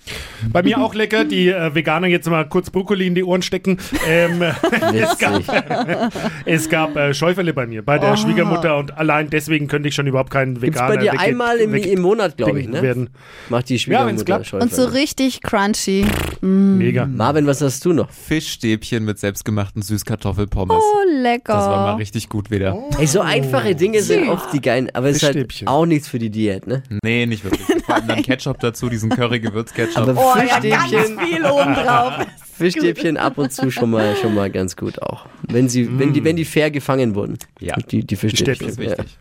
Bei 0.52 0.62
mir 0.62 0.78
auch 0.78 0.94
lecker. 0.94 1.24
Die 1.24 1.48
äh, 1.48 1.74
Veganer 1.74 2.06
jetzt 2.06 2.28
mal 2.28 2.48
kurz 2.48 2.70
Brokkoli 2.70 3.06
in 3.06 3.14
die 3.14 3.24
Ohren 3.24 3.42
stecken. 3.42 3.78
Ähm, 4.06 4.42
es 4.94 5.18
gab, 5.18 5.42
es 6.44 6.68
gab 6.68 6.96
äh, 6.96 7.14
Schäuferle 7.14 7.54
bei 7.54 7.66
mir, 7.66 7.82
bei 7.82 7.98
der 7.98 8.16
Schwiegermutter 8.16 8.76
und 8.76 8.96
allein 8.96 9.30
deswegen 9.30 9.66
könnte 9.66 9.88
ich 9.88 9.94
schon 9.94 10.06
überhaupt 10.06 10.30
keinen 10.30 10.60
Gibt's 10.60 10.76
Veganer 10.78 10.94
bei 10.94 11.00
dir 11.00 11.18
einmal 11.18 11.58
im, 11.58 11.74
im 11.74 12.00
Monat, 12.00 12.36
glaube 12.36 12.60
ich, 12.60 12.68
ne? 12.68 12.82
werden. 12.82 13.10
Macht 13.48 13.68
die 13.68 13.78
Schwiegermutter 13.78 14.24
klappt. 14.24 14.46
Schäuferle. 14.46 14.70
Und 14.70 14.74
so 14.74 14.84
richtig 14.84 15.40
crunchy. 15.42 16.04
Mega. 16.40 17.06
Marvin, 17.06 17.46
was 17.46 17.62
hast 17.62 17.84
du 17.84 17.92
noch? 17.92 18.10
Fischstäbchen 18.10 19.04
mit 19.04 19.18
selbstgemachten 19.18 19.82
Süßkartoffelpommes. 19.82 20.76
Oh, 20.76 21.22
lecker. 21.22 21.54
Das 21.54 21.66
war 21.66 21.86
mal 21.86 21.94
richtig 21.94 22.28
gut 22.28 22.50
wieder. 22.50 22.78
Ey, 22.98 23.06
so 23.06 23.20
einfache 23.20 23.74
Dinge 23.74 24.02
sind 24.02 24.28
oft 24.28 24.52
die 24.52 24.60
geilen, 24.60 24.90
aber 24.92 25.08
es 25.08 25.16
ist 25.16 25.22
halt 25.24 25.66
auch 25.66 25.86
nichts 25.86 26.08
für 26.08 26.18
die 26.18 26.30
Diät, 26.30 26.66
ne? 26.66 26.82
Nee, 27.02 27.26
nicht 27.26 27.37
wirklich. 27.44 27.84
Vor 27.84 27.94
allem 27.94 28.08
dann 28.08 28.22
Ketchup 28.22 28.60
dazu, 28.60 28.88
diesen 28.88 29.10
Curry-Gewürz-Ketchup. 29.10 30.08
Aber 30.08 30.14
Oh 30.16 30.38
ja, 30.38 30.58
ganz 30.58 30.90
Fischstäbchen, 30.90 31.18
viel 31.20 31.44
oben 31.44 31.74
drauf. 31.74 32.12
Fischstäbchen 32.58 33.16
ab 33.16 33.38
und 33.38 33.52
zu 33.52 33.70
schon 33.70 33.90
mal, 33.90 34.16
schon 34.16 34.34
mal 34.34 34.50
ganz 34.50 34.76
gut 34.76 35.00
auch. 35.02 35.26
Wenn 35.42 35.68
sie, 35.68 35.98
wenn 35.98 36.12
die, 36.12 36.24
wenn 36.24 36.36
die 36.36 36.44
fair 36.44 36.70
gefangen 36.70 37.14
wurden. 37.14 37.38
Ja. 37.60 37.76
Die, 37.76 38.04
die 38.04 38.16
Fischstäbchen. 38.16 38.54
Stäbchen 38.56 38.66
Das 38.66 38.94
ist 38.94 38.98
wichtig. 38.98 39.18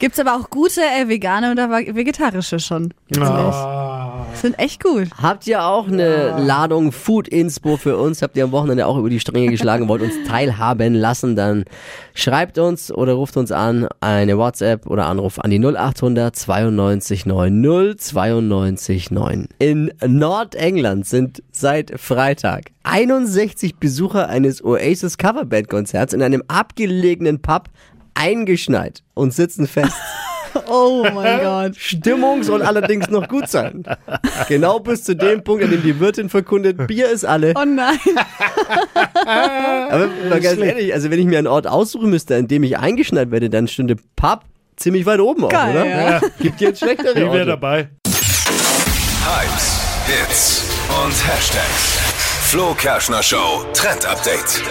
Gibt's 0.00 0.18
aber 0.18 0.34
auch 0.34 0.48
gute 0.48 0.80
äh, 0.80 1.08
vegane 1.08 1.52
oder 1.52 1.70
vegetarische 1.70 2.58
schon. 2.58 2.94
Ah. 3.18 3.99
Sind 4.34 4.58
echt 4.58 4.82
gut. 4.82 5.08
Habt 5.20 5.46
ihr 5.46 5.62
auch 5.62 5.86
eine 5.86 6.38
Ladung 6.38 6.92
Food 6.92 7.28
Inspo 7.28 7.76
für 7.76 7.98
uns? 7.98 8.22
Habt 8.22 8.36
ihr 8.36 8.44
am 8.44 8.52
Wochenende 8.52 8.86
auch 8.86 8.96
über 8.96 9.10
die 9.10 9.20
Stränge 9.20 9.50
geschlagen, 9.50 9.88
wollt 9.88 10.00
uns 10.00 10.14
teilhaben 10.26 10.94
lassen? 10.94 11.36
Dann 11.36 11.64
schreibt 12.14 12.58
uns 12.58 12.90
oder 12.90 13.12
ruft 13.14 13.36
uns 13.36 13.52
an, 13.52 13.86
eine 14.00 14.38
WhatsApp 14.38 14.86
oder 14.86 15.06
Anruf 15.06 15.38
an 15.38 15.50
die 15.50 15.58
0800 15.58 16.34
92 16.34 17.26
90 17.26 18.00
92 18.00 19.10
9. 19.10 19.48
In 19.58 19.92
Nordengland 20.06 21.06
sind 21.06 21.42
seit 21.52 22.00
Freitag 22.00 22.70
61 22.84 23.76
Besucher 23.76 24.28
eines 24.28 24.64
Oasis 24.64 25.18
Coverband 25.18 25.68
Konzerts 25.68 26.14
in 26.14 26.22
einem 26.22 26.42
abgelegenen 26.48 27.42
Pub 27.42 27.68
eingeschneit 28.14 29.02
und 29.14 29.34
sitzen 29.34 29.66
fest. 29.66 29.96
Oh 30.68 31.06
mein 31.12 31.40
Gott. 31.40 31.76
Stimmung 31.76 32.42
soll 32.42 32.62
allerdings 32.62 33.08
noch 33.08 33.28
gut 33.28 33.48
sein. 33.48 33.84
Genau 34.48 34.78
bis 34.80 35.04
zu 35.04 35.14
dem 35.16 35.42
Punkt, 35.44 35.64
an 35.64 35.70
dem 35.70 35.82
die 35.82 35.98
Wirtin 36.00 36.28
verkundet, 36.28 36.86
Bier 36.86 37.08
ist 37.10 37.24
alle. 37.24 37.54
Oh 37.56 37.64
nein. 37.64 37.98
Aber 39.14 40.08
mal 40.28 40.40
ganz 40.40 40.58
ehrlich, 40.58 40.92
also 40.94 41.10
wenn 41.10 41.18
ich 41.18 41.26
mir 41.26 41.38
einen 41.38 41.46
Ort 41.46 41.66
aussuchen 41.66 42.10
müsste, 42.10 42.36
an 42.36 42.48
dem 42.48 42.62
ich 42.62 42.78
eingeschneit 42.78 43.30
werde, 43.30 43.50
dann 43.50 43.68
stünde 43.68 43.96
Pub 44.16 44.44
ziemlich 44.76 45.06
weit 45.06 45.20
oben 45.20 45.44
auch, 45.44 45.48
Geil, 45.50 45.70
oder? 45.76 45.86
ja. 45.86 46.20
Gibt 46.40 46.60
jetzt 46.60 46.80
schlechtere 46.80 47.12
Ich 47.12 47.32
wäre 47.32 47.46
dabei. 47.46 47.90
Hypes, 48.06 49.80
Hits 50.06 50.64
und 51.04 51.12
Hashtags. 51.28 51.98
Flo 52.50 52.74
Kerschner 52.74 53.22
Show 53.22 53.64
Trend 53.74 54.04
Update. 54.06 54.62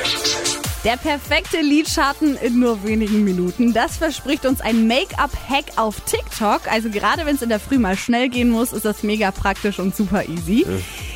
Der 0.85 0.95
perfekte 0.95 1.59
Lidschatten 1.59 2.37
in 2.37 2.61
nur 2.61 2.85
wenigen 2.85 3.25
Minuten. 3.25 3.73
Das 3.73 3.97
verspricht 3.97 4.45
uns 4.45 4.61
ein 4.61 4.87
Make-up-Hack 4.87 5.65
auf 5.75 5.99
TikTok. 6.05 6.71
Also 6.71 6.89
gerade 6.89 7.25
wenn 7.25 7.35
es 7.35 7.41
in 7.41 7.49
der 7.49 7.59
Früh 7.59 7.77
mal 7.77 7.97
schnell 7.97 8.29
gehen 8.29 8.49
muss, 8.49 8.71
ist 8.71 8.85
das 8.85 9.03
mega 9.03 9.31
praktisch 9.31 9.79
und 9.79 9.93
super 9.93 10.29
easy. 10.29 10.65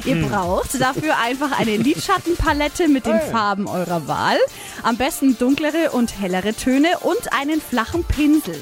Ihr 0.04 0.22
braucht 0.28 0.82
dafür 0.82 1.18
einfach 1.18 1.58
eine 1.58 1.78
Lidschattenpalette 1.78 2.90
mit 2.90 3.06
den 3.06 3.22
Farben 3.32 3.68
eurer 3.68 4.06
Wahl. 4.06 4.38
Am 4.84 4.98
besten 4.98 5.38
dunklere 5.38 5.92
und 5.92 6.20
hellere 6.20 6.54
Töne 6.54 7.00
und 7.00 7.32
einen 7.32 7.62
flachen 7.62 8.04
Pinsel. 8.04 8.60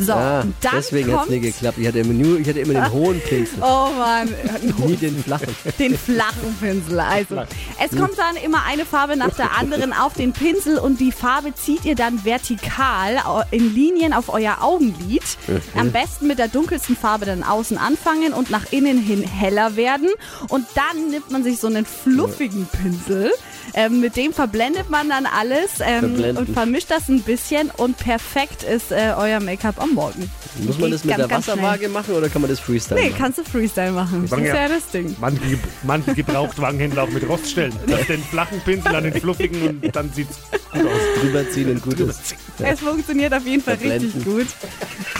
So, 0.00 0.12
Ah, 0.12 0.44
dann 0.60 0.72
deswegen 0.76 1.12
hat 1.16 1.24
es 1.24 1.30
nie 1.30 1.40
geklappt. 1.40 1.78
Ich 1.78 1.86
hatte 1.86 1.98
immer, 1.98 2.12
nur, 2.12 2.38
ich 2.40 2.48
hatte 2.48 2.60
immer 2.60 2.74
den 2.74 2.92
hohen 2.92 3.20
Pinsel, 3.20 3.58
Oh 3.62 3.88
Mann, 3.96 4.28
nie 4.86 4.96
den 4.96 5.22
flachen. 5.22 5.48
den 5.78 5.96
flachen 5.98 6.56
Pinsel. 6.60 7.00
Also, 7.00 7.42
es 7.82 7.90
kommt 7.98 8.18
dann 8.18 8.36
immer 8.36 8.64
eine 8.66 8.84
Farbe 8.84 9.16
nach 9.16 9.34
der 9.34 9.56
anderen 9.58 9.92
auf 9.92 10.14
den 10.14 10.32
Pinsel 10.32 10.78
und 10.78 11.00
die 11.00 11.12
Farbe 11.12 11.54
zieht 11.54 11.84
ihr 11.84 11.94
dann 11.94 12.24
vertikal 12.24 13.18
in 13.50 13.74
Linien 13.74 14.12
auf 14.12 14.28
euer 14.32 14.58
Augenlid. 14.60 15.22
Am 15.76 15.90
besten 15.92 16.26
mit 16.26 16.38
der 16.38 16.48
dunkelsten 16.48 16.96
Farbe 16.96 17.26
dann 17.26 17.42
außen 17.42 17.78
anfangen 17.78 18.32
und 18.32 18.50
nach 18.50 18.72
innen 18.72 18.98
hin 18.98 19.22
heller 19.22 19.76
werden. 19.76 20.08
Und 20.48 20.66
dann 20.74 21.10
nimmt 21.10 21.30
man 21.30 21.42
sich 21.44 21.58
so 21.58 21.66
einen 21.66 21.84
fluffigen 21.84 22.66
Pinsel. 22.66 23.32
Ähm, 23.74 24.00
mit 24.00 24.16
dem 24.16 24.32
verblendet 24.32 24.90
man 24.90 25.08
dann 25.08 25.26
alles 25.26 25.70
ähm, 25.80 26.36
und 26.36 26.50
vermischt 26.50 26.90
das 26.90 27.08
ein 27.08 27.22
bisschen 27.22 27.70
und 27.76 27.96
perfekt 27.98 28.62
ist 28.62 28.90
äh, 28.92 29.14
euer 29.16 29.40
Make-up 29.40 29.80
am 29.80 29.94
Morgen. 29.94 30.30
Muss 30.66 30.78
man 30.78 30.90
das 30.90 31.04
mit 31.04 31.16
ganz, 31.16 31.28
der. 31.28 31.36
Wasserwaage 31.38 31.88
machen 31.88 32.14
oder 32.14 32.28
kann 32.28 32.42
man 32.42 32.50
das 32.50 32.58
Freestyle 32.60 33.00
Nee, 33.00 33.10
machen? 33.10 33.18
kannst 33.18 33.38
du 33.38 33.44
Freestyle 33.44 33.92
machen. 33.92 34.26
Das 34.28 34.38
ist 34.40 34.46
ja- 34.46 34.54
ja 34.54 34.68
das 34.68 34.88
Ding. 34.88 35.14
Manche, 35.20 35.40
manche 35.84 36.14
Gebrauchtwagenhändler 36.14 37.04
auch 37.04 37.10
mit 37.10 37.28
Rost 37.28 37.50
stellen. 37.50 37.72
Das 37.86 38.06
den 38.06 38.22
flachen 38.22 38.60
Pinsel 38.64 38.94
an 38.94 39.04
den 39.04 39.14
fluffigen 39.14 39.80
und 39.82 39.94
dann 39.94 40.12
sieht's 40.12 40.38
gut 40.72 40.84
aus. 40.86 41.20
Drüberziehen 41.20 41.70
und 41.70 41.82
gut 41.82 42.00
ist. 42.00 42.34
Es 42.58 42.80
funktioniert 42.80 43.32
auf 43.32 43.44
jeden 43.46 43.62
Fall 43.62 43.74
richtig 43.74 44.12
Verblenden. 44.12 44.24
gut. 44.24 44.46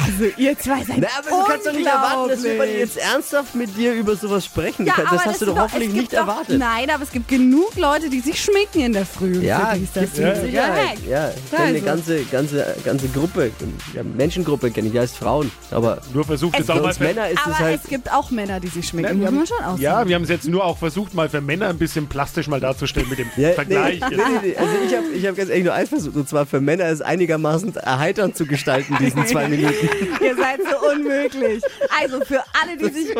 Also 0.02 0.33
ihr 0.37 0.59
zwei 0.59 0.85
seid 0.85 0.97
Na, 0.99 1.09
aber 1.19 1.30
du 1.30 1.45
kannst 1.50 1.66
doch 1.66 1.73
nicht 1.73 1.87
erwarten, 1.87 2.28
dass 2.30 2.42
wir 2.42 2.78
jetzt 2.78 2.97
ernsthaft 2.99 3.54
mit 3.54 3.76
dir 3.76 3.92
über 3.95 4.16
sowas 4.16 4.45
sprechen. 4.45 4.87
Ja, 4.87 4.95
das 4.99 5.25
hast 5.26 5.40
du 5.42 5.47
das 5.47 5.54
doch 5.54 5.62
hoffentlich 5.62 5.92
nicht 5.92 6.12
doch, 6.12 6.19
erwartet. 6.19 6.59
Nein, 6.59 6.90
aber 6.90 7.02
es 7.02 7.11
gibt 7.11 7.28
genug 7.28 7.76
Leute, 7.76 8.09
die 8.11 8.21
sich 8.21 8.40
schminken 8.42 8.80
in 8.80 8.92
der 8.92 9.07
Früh. 9.07 9.38
Ja, 9.40 9.75
das 9.75 10.02
gibt 10.02 10.16
sicherer 10.16 10.37
Sicherheit. 10.40 10.88
Hack. 10.90 10.99
Ja, 11.09 11.30
ich 11.30 11.50
kenne 11.50 11.62
eine 11.64 11.75
Also. 11.76 11.85
ganze, 11.87 12.25
ganze, 12.25 12.76
ganze 12.85 13.09
Gruppe, 13.09 13.50
ja, 13.95 14.02
Menschengruppe 14.02 14.71
kenne 14.71 14.87
ich, 14.88 14.92
die 14.92 15.00
heißt 15.00 15.16
Frauen. 15.16 15.50
Aber 15.71 16.00
Nur 16.12 16.25
versucht 16.25 16.57
Es 16.57 16.64
es 16.64 16.71
auch 16.71 16.76
für 16.76 16.83
mal 16.83 16.95
für, 16.95 17.04
Männer 17.04 17.28
ist 17.28 17.38
Aber 17.45 17.52
es 17.52 17.59
halt. 17.59 17.80
es 17.85 17.88
gibt 17.88 18.12
auch 18.12 18.30
Männer, 18.30 18.61
die 18.61 18.69
sich 18.69 18.88
schminken. 18.88 19.21
wir 19.21 19.30
muss 19.30 19.50
haben, 19.50 19.76
schon 19.76 19.80
ja, 19.83 20.07
wir 20.07 20.14
haben 20.14 20.23
es 20.25 20.28
jetzt 20.30 20.49
nur 20.49 20.64
auch 20.64 20.78
versucht, 20.78 21.14
mal 21.14 21.28
für 21.28 21.40
Männer 21.40 21.69
ein 21.69 21.78
bisschen 21.78 22.07
plastisch 22.07 22.49
mal 22.49 22.61
darzustellen 22.61 23.09
mit 23.09 23.19
dem 23.19 23.28
Ja, 23.37 23.50
Vergleich. 23.52 24.00
Nee, 24.11 24.16
nee, 24.16 24.23
nee, 24.42 24.57
also 24.57 24.73
ich 24.87 24.97
habe 24.97 25.07
ich 25.14 25.26
hab 25.26 25.37
ganz 25.40 25.50
ehrlich 25.50 25.64
nur 25.64 25.75
eins 25.75 25.88
versucht, 25.88 26.16
und 26.16 26.28
zwar 26.28 26.47
für 26.47 26.61
Männer 26.61 26.85
es 26.85 27.00
einigermaßen 27.00 27.75
erheiternd 27.76 28.37
zu 28.37 28.47
gestalten, 28.47 28.97
diesen 29.00 29.26
zwei 29.26 29.49
Minuten. 29.49 29.88
Ihr 30.23 30.37
seid 30.37 30.61
so 30.61 30.90
unmöglich. 30.92 31.62
Also 32.02 32.20
für 32.25 32.42
alle, 32.61 32.76
die 32.76 32.90
sich 32.94 33.09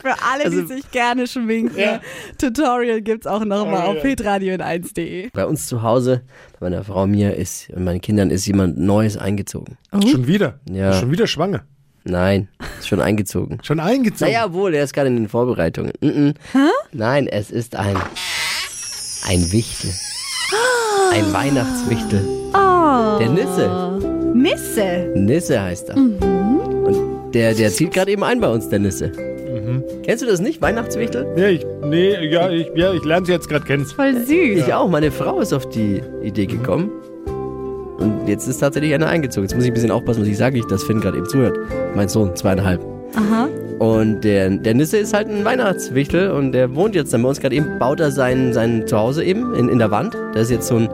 für 0.00 0.14
alle, 0.32 0.44
Also- 0.46 0.60
die 0.62 0.66
sich 0.66 0.90
gerne 0.90 1.26
schminken, 1.26 1.78
Ja. 1.78 2.00
Tutorial 2.38 3.00
gibt's 3.02 3.26
auch 3.26 3.44
nochmal 3.44 3.86
Oh, 3.86 3.90
auf 3.90 3.96
ja. 3.96 4.02
hitradio 4.10 4.54
in 4.54 4.60
1.de. 4.62 5.30
Bei 5.32 5.46
uns 5.46 5.66
zu 5.66 5.82
Hause, 5.82 6.22
bei 6.58 6.68
meiner 6.70 6.84
Frau 6.84 7.06
mir 7.06 7.36
ist 7.36 7.70
und 7.70 7.84
meinen 7.84 8.00
Kindern 8.00 8.30
ist 8.30 8.46
jemand 8.46 8.78
Neues 8.78 9.16
eingezogen. 9.16 9.76
Schon 9.92 10.26
wieder? 10.26 10.58
Ja. 10.70 10.92
Schon 10.92 11.10
wieder 11.10 11.26
schwanger? 11.26 11.64
Nein, 12.02 12.48
ist 12.78 12.88
schon 12.88 13.00
eingezogen. 13.00 13.58
Schon 13.62 13.78
eingezogen? 13.78 14.32
Naja, 14.32 14.52
wohl, 14.54 14.74
er 14.74 14.84
ist 14.84 14.94
gerade 14.94 15.08
in 15.08 15.16
den 15.16 15.28
Vorbereitungen. 15.28 15.92
Mm 16.00 16.06
-mm. 16.06 16.34
Nein, 16.92 17.26
es 17.28 17.50
ist 17.50 17.76
ein 17.76 17.96
ein 19.28 19.52
Wichtel. 19.52 19.90
Ein 21.12 21.32
Weihnachtswichtel. 21.32 22.20
Der 22.54 23.28
Nisse. 23.28 23.98
Nisse. 24.34 25.12
Nisse 25.14 25.62
heißt 25.62 25.90
er. 25.90 25.96
Und 25.96 27.32
der, 27.34 27.54
der 27.54 27.70
zieht 27.70 27.92
gerade 27.92 28.10
eben 28.12 28.24
ein 28.24 28.40
bei 28.40 28.48
uns, 28.48 28.68
der 28.68 28.78
Nisse. 28.78 29.12
Kennst 30.02 30.22
du 30.22 30.26
das 30.26 30.40
nicht, 30.40 30.60
Weihnachtswichtel? 30.60 31.26
Ja, 31.36 31.46
ich, 31.48 31.66
nee, 31.84 32.26
ja, 32.26 32.50
ich, 32.50 32.70
ja, 32.74 32.92
ich 32.92 33.04
lerne 33.04 33.26
sie 33.26 33.32
jetzt 33.32 33.48
gerade 33.48 33.64
kennen. 33.64 33.84
Voll 33.84 34.14
süß. 34.16 34.28
Ich 34.28 34.72
auch. 34.72 34.88
Meine 34.88 35.10
Frau 35.10 35.40
ist 35.40 35.52
auf 35.52 35.68
die 35.68 36.02
Idee 36.22 36.46
gekommen. 36.46 36.90
Und 37.98 38.26
jetzt 38.26 38.48
ist 38.48 38.58
tatsächlich 38.58 38.94
einer 38.94 39.08
eingezogen. 39.08 39.44
Jetzt 39.44 39.54
muss 39.54 39.64
ich 39.64 39.70
ein 39.70 39.74
bisschen 39.74 39.90
aufpassen, 39.90 40.22
was 40.22 40.28
ich 40.28 40.38
sage, 40.38 40.56
nicht, 40.56 40.70
dass 40.70 40.82
Finn 40.82 41.00
gerade 41.00 41.18
eben 41.18 41.28
zuhört. 41.28 41.58
Mein 41.94 42.08
Sohn, 42.08 42.34
zweieinhalb. 42.34 42.80
Aha. 43.14 43.48
Und 43.78 44.22
der, 44.22 44.50
der 44.50 44.74
Nisse 44.74 44.98
ist 44.98 45.14
halt 45.14 45.28
ein 45.28 45.44
Weihnachtswichtel 45.44 46.30
und 46.30 46.52
der 46.52 46.74
wohnt 46.74 46.94
jetzt 46.94 47.12
dann 47.12 47.22
bei 47.22 47.28
uns 47.28 47.40
gerade 47.40 47.56
eben, 47.56 47.78
baut 47.78 48.00
er 48.00 48.10
sein, 48.10 48.52
sein 48.52 48.86
Zuhause 48.86 49.24
eben 49.24 49.54
in, 49.54 49.68
in 49.68 49.78
der 49.78 49.90
Wand. 49.90 50.16
Da 50.32 50.40
ist 50.40 50.50
jetzt 50.50 50.68
so 50.68 50.76
ein 50.76 50.88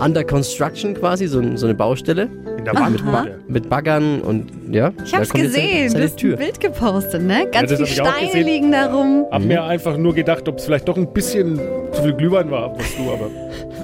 Under 0.00 0.24
Construction 0.24 0.94
quasi, 0.94 1.26
so, 1.28 1.38
ein, 1.38 1.56
so 1.56 1.66
eine 1.66 1.74
Baustelle 1.74 2.28
In 2.58 2.64
der 2.64 2.74
Wand. 2.74 3.02
Aha. 3.06 3.26
Ja. 3.26 3.30
mit 3.46 3.68
Baggern 3.68 4.20
und 4.20 4.50
ja. 4.70 4.92
Ich 5.04 5.12
da 5.12 5.18
hab's 5.18 5.30
gesehen. 5.30 5.92
Du 5.92 6.02
hast 6.02 6.12
ein 6.12 6.16
Tür. 6.16 6.36
Bild 6.36 6.58
gepostet, 6.60 7.22
ne? 7.22 7.46
Ganz 7.52 7.70
das 7.70 7.78
viele 7.88 8.06
Steine 8.08 8.42
liegen 8.42 8.72
da 8.72 8.92
rum. 8.92 9.26
Hab 9.30 9.42
mir 9.42 9.62
einfach 9.62 9.96
nur 9.96 10.14
gedacht, 10.14 10.48
ob 10.48 10.58
es 10.58 10.64
vielleicht 10.64 10.88
doch 10.88 10.96
ein 10.96 11.12
bisschen 11.12 11.60
zu 11.92 12.02
viel 12.02 12.14
Glühwein 12.14 12.50
war, 12.50 12.76
was 12.76 12.96
du 12.96 13.12
aber. 13.12 13.30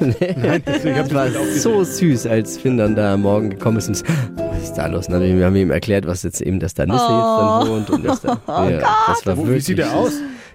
Nein, 0.37 0.63
deswegen 0.67 0.97
hab 0.99 1.03
Das 1.05 1.09
ich 1.09 1.15
war 1.15 1.27
das 1.27 1.37
auch 1.37 1.41
gesehen. 1.43 1.61
so 1.61 1.85
süß, 1.85 2.27
als 2.27 2.59
Finn 2.59 2.77
dann 2.79 2.97
da 2.97 3.15
am 3.15 3.23
Morgen 3.23 3.51
gekommen 3.51 3.79
ist 3.79 3.89
und 3.89 4.03
was 4.37 4.63
ist 4.65 4.75
da 4.75 4.87
los? 4.87 5.07
Und 5.07 5.15
dann 5.15 5.23
haben 5.23 5.55
wir 5.55 5.63
ihm 5.63 5.71
erklärt, 5.71 6.07
was 6.07 6.23
jetzt 6.25 6.41
eben, 6.41 6.59
dass 6.61 6.75
da 6.75 6.85
Nisse 6.85 6.97
jetzt 6.99 7.09
dann 7.09 7.69
wohnt 7.69 7.91
und 7.91 8.05
dass 8.05 8.21
da, 8.23 8.39
ja, 8.71 8.81
das 9.09 9.25
war 9.25 9.37
Wo, 9.37 9.45
wie 9.45 9.49
wirklich 9.49 9.65
sieht 9.67 9.79
der 9.79 9.95
aus? 9.95 10.13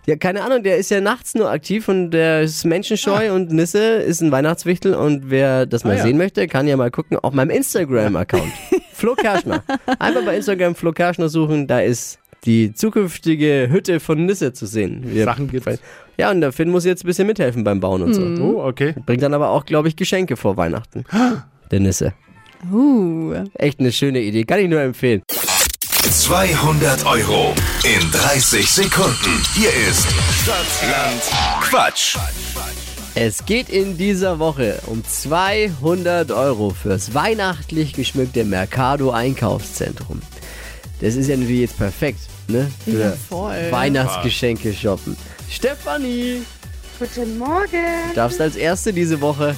Ja, 0.08 0.16
keine 0.16 0.44
Ahnung, 0.44 0.64
der 0.64 0.78
ist 0.78 0.90
ja 0.90 1.00
nachts 1.00 1.36
nur 1.36 1.50
aktiv 1.52 1.88
und 1.88 2.12
der 2.12 2.42
ist 2.42 2.66
menschenscheu 2.66 3.34
und 3.34 3.52
Nisse 3.52 3.80
ist 3.98 4.22
ein 4.22 4.32
Weihnachtswichtel 4.32 4.96
und 4.96 5.30
wer 5.30 5.66
das 5.68 5.84
mal 5.84 5.92
Ah, 5.94 5.98
ja. 5.98 6.04
sehen 6.04 6.18
möchte, 6.18 6.48
kann 6.48 6.68
ja 6.68 6.76
mal 6.76 6.90
gucken 6.90 7.18
auf 7.20 7.34
meinem 7.34 7.52
Instagram-Account. 7.52 8.52
Flo 8.94 9.14
Kerschner. 9.16 9.64
Einfach 10.00 10.26
bei 10.26 10.36
Instagram 10.38 10.74
Flo 10.76 10.92
Kerschner 10.92 11.30
suchen, 11.30 11.68
da 11.68 11.80
ist 11.82 12.18
die 12.46 12.74
zukünftige 12.74 13.68
Hütte 13.72 14.00
von 14.00 14.26
Nisse 14.26 14.54
zu 14.54 14.66
sehen. 14.66 15.04
Wir- 15.06 15.26
Sachen 15.26 15.48
gibt's. 15.50 15.80
Ja, 16.18 16.32
und 16.32 16.42
der 16.42 16.52
Finn 16.52 16.70
muss 16.70 16.86
jetzt 16.86 17.04
ein 17.04 17.08
bisschen 17.08 17.28
mithelfen 17.28 17.64
beim 17.64 17.80
Bauen 17.80 18.02
und 18.02 18.14
so. 18.14 18.22
Oh, 18.44 18.64
okay. 18.68 18.96
Bringt 19.06 19.22
dann 19.24 19.34
aber 19.36 19.50
auch, 19.50 19.66
glaube 19.66 19.88
ich, 19.88 19.96
Geschenke 19.96 20.36
vor 20.36 20.58
Weihnachten. 20.58 21.04
Der 21.70 21.80
Nisse. 21.80 22.14
Uh. 22.72 23.34
Echt 23.56 23.80
eine 23.80 23.92
schöne 23.92 24.22
Idee, 24.22 24.44
kann 24.44 24.60
ich 24.60 24.70
nur 24.70 24.82
empfehlen. 24.82 25.22
200 26.10 27.06
Euro 27.06 27.54
in 27.84 28.12
30 28.12 28.70
Sekunden. 28.70 29.42
Hier 29.54 29.70
ist 29.88 30.08
Stadtland 30.42 31.22
Quatsch. 31.62 32.18
Es 33.16 33.46
geht 33.46 33.70
in 33.70 33.98
dieser 33.98 34.40
Woche 34.40 34.80
um 34.88 35.04
200 35.06 36.32
Euro 36.32 36.72
fürs 36.72 37.14
weihnachtlich 37.14 37.94
geschmückte 37.94 38.44
Mercado 38.44 39.12
Einkaufszentrum. 39.12 40.22
Das 41.00 41.16
ist 41.16 41.28
ja 41.28 41.38
natürlich 41.38 41.62
jetzt 41.62 41.78
perfekt, 41.78 42.20
ne? 42.48 42.70
Für 42.84 43.00
Ja, 43.00 43.14
voll. 43.30 43.72
Weihnachtsgeschenke 43.72 44.74
shoppen. 44.74 45.16
Stefanie, 45.50 46.42
Guten 47.00 47.38
Morgen. 47.38 47.68
du 48.10 48.16
darfst 48.16 48.42
als 48.42 48.56
Erste 48.56 48.92
diese 48.92 49.22
Woche, 49.22 49.56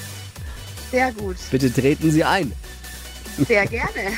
Sehr 0.92 1.12
gut. 1.14 1.38
bitte 1.52 1.74
treten 1.74 2.12
Sie 2.12 2.24
ein. 2.24 2.52
Sehr 3.48 3.66
gerne. 3.66 4.12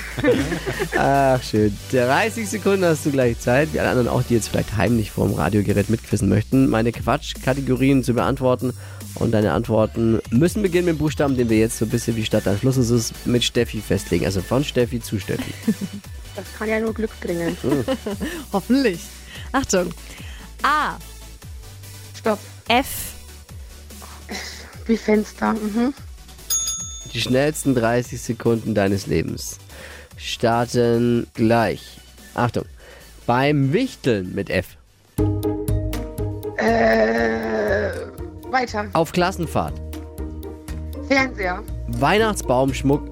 Ach, 0.98 1.42
schön. 1.42 1.76
30 1.92 2.50
Sekunden 2.50 2.86
hast 2.86 3.06
du 3.06 3.12
gleich 3.12 3.40
Zeit. 3.40 3.70
Die 3.74 3.80
anderen 3.80 4.08
auch, 4.08 4.24
die 4.24 4.34
jetzt 4.34 4.50
vielleicht 4.50 4.76
heimlich 4.78 5.12
vorm 5.12 5.34
Radiogerät 5.34 5.90
mitquissen 5.90 6.30
möchten, 6.30 6.70
meine 6.70 6.92
Quatschkategorien 6.92 8.04
zu 8.04 8.14
beantworten. 8.14 8.74
Und 9.16 9.32
deine 9.32 9.54
Antworten 9.54 10.20
müssen 10.30 10.62
beginnen 10.62 10.86
mit 10.86 10.96
dem 10.96 10.98
Buchstaben, 10.98 11.38
den 11.38 11.50
wir 11.50 11.58
jetzt 11.58 11.78
so 11.78 11.86
ein 11.86 11.90
bisschen 11.90 12.18
wie 12.18 12.26
Stadt 12.26 12.48
am 12.48 12.58
Schluss 12.58 12.76
ist, 12.78 12.90
es 12.90 13.14
mit 13.24 13.44
Steffi 13.44 13.80
festlegen. 13.80 14.26
Also 14.26 14.42
von 14.42 14.64
Steffi 14.64 15.00
zu 15.00 15.20
Steffi. 15.20 15.54
Das 16.36 16.46
kann 16.58 16.68
ja 16.68 16.80
nur 16.82 16.94
Glück 16.94 17.18
bringen. 17.22 17.56
Hoffentlich. 18.52 19.00
Achtung. 19.54 19.92
A. 20.64 20.98
Stopp. 22.18 22.40
F. 22.68 23.14
Wie 24.86 24.98
Fenster. 24.98 25.54
Mhm. 25.54 25.94
Die 27.16 27.22
schnellsten 27.22 27.74
30 27.76 28.22
Sekunden 28.22 28.76
deines 28.76 29.08
Lebens 29.08 29.58
starten 30.18 31.28
gleich. 31.34 31.98
Achtung. 32.34 32.66
Beim 33.26 33.72
Wichteln 33.72 34.36
mit 34.36 34.50
F. 34.50 34.76
Äh, 36.58 37.92
weiter. 38.52 38.90
Auf 38.92 39.14
Klassenfahrt. 39.14 39.82
Fernseher. 41.08 41.64
Weihnachtsbaumschmuck. 41.88 43.08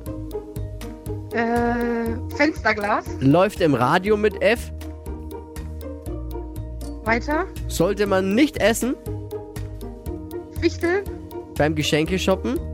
Äh, 1.31 2.35
Fensterglas. 2.35 3.05
Läuft 3.21 3.61
im 3.61 3.73
Radio 3.73 4.17
mit 4.17 4.41
F. 4.41 4.69
Weiter. 7.05 7.45
Sollte 7.69 8.05
man 8.05 8.35
nicht 8.35 8.61
essen. 8.61 8.95
Wichtel. 10.59 11.05
Beim 11.57 11.73
Geschenkeshoppen. 11.73 12.72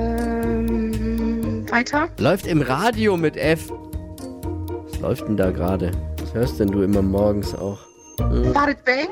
Ähm, 0.00 1.70
weiter. 1.70 2.08
Läuft 2.18 2.46
im 2.46 2.62
Radio 2.62 3.16
mit 3.16 3.36
F. 3.36 3.70
Was 3.70 4.98
läuft 5.00 5.28
denn 5.28 5.36
da 5.36 5.50
gerade? 5.50 5.90
Was 6.20 6.34
hörst 6.34 6.60
denn 6.60 6.68
du 6.68 6.82
immer 6.82 7.02
morgens 7.02 7.54
auch? 7.54 7.78
Wartet 8.18 8.84
Bang. 8.84 9.08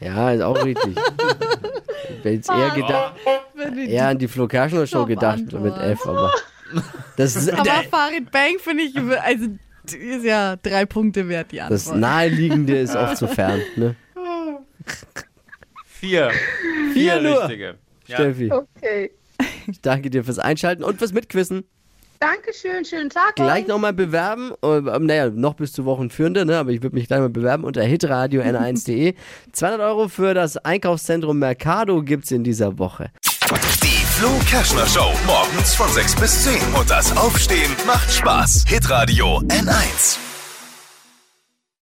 Ja, 0.00 0.32
ist 0.32 0.42
auch 0.42 0.62
richtig. 0.64 0.96
Ich 0.96 2.10
hätte 2.18 2.28
jetzt 2.30 2.50
eher 2.50 2.70
gedacht, 2.70 3.14
eher 3.88 4.08
an 4.08 4.18
die 4.18 4.28
Flo 4.28 4.46
Kerschner 4.46 4.86
Show 4.86 5.06
gedacht 5.06 5.50
mit 5.52 5.74
F, 5.78 6.06
aber 6.06 6.32
das 7.16 7.36
ist 7.36 7.50
Aber 7.58 7.64
Farid 7.90 8.30
Bang 8.30 8.58
finde 8.58 8.84
ich, 8.84 8.94
also 8.98 9.46
ist 9.86 10.24
ja 10.24 10.56
drei 10.56 10.84
Punkte 10.84 11.28
wert, 11.28 11.52
die 11.52 11.58
das 11.58 11.86
Antwort. 11.86 12.00
Naheliegende 12.00 12.76
ist 12.78 12.94
oft 12.94 13.16
zu 13.16 13.26
fern, 13.28 13.60
ne? 13.76 13.94
Vier. 15.86 16.30
Vier 16.92 17.20
nur. 17.22 17.40
richtige. 17.42 17.76
Ja. 18.06 18.16
Steffi, 18.16 18.52
Okay. 18.52 19.10
Ich 19.66 19.80
danke 19.82 20.10
dir 20.10 20.24
fürs 20.24 20.38
Einschalten 20.38 20.82
und 20.84 20.98
fürs 20.98 21.12
Mitquissen. 21.12 21.64
Dankeschön, 22.18 22.84
schönen 22.86 23.10
Tag. 23.10 23.36
Gleich 23.36 23.66
nochmal 23.66 23.92
bewerben. 23.92 24.52
äh, 24.62 24.80
Naja, 24.80 25.28
noch 25.28 25.52
bis 25.54 25.72
zu 25.72 25.84
Wochenführende, 25.84 26.46
ne? 26.46 26.56
aber 26.56 26.70
ich 26.70 26.82
würde 26.82 26.96
mich 26.96 27.08
gleich 27.08 27.20
mal 27.20 27.28
bewerben 27.28 27.64
unter 27.64 27.82
hitradio 27.82 28.40
n1.de. 28.42 29.14
200 29.52 29.80
Euro 29.86 30.08
für 30.08 30.32
das 30.32 30.56
Einkaufszentrum 30.56 31.38
Mercado 31.38 32.02
gibt's 32.02 32.30
in 32.30 32.42
dieser 32.42 32.78
Woche. 32.78 33.10
Die 33.82 34.04
Flo 34.04 34.30
Kerschner 34.48 34.86
Show. 34.86 35.12
Morgens 35.26 35.74
von 35.74 35.88
6 35.90 36.16
bis 36.16 36.44
10. 36.44 36.54
Und 36.74 36.88
das 36.88 37.14
Aufstehen 37.18 37.70
macht 37.86 38.10
Spaß. 38.10 38.64
Hitradio 38.66 39.40
N1. 39.48 40.35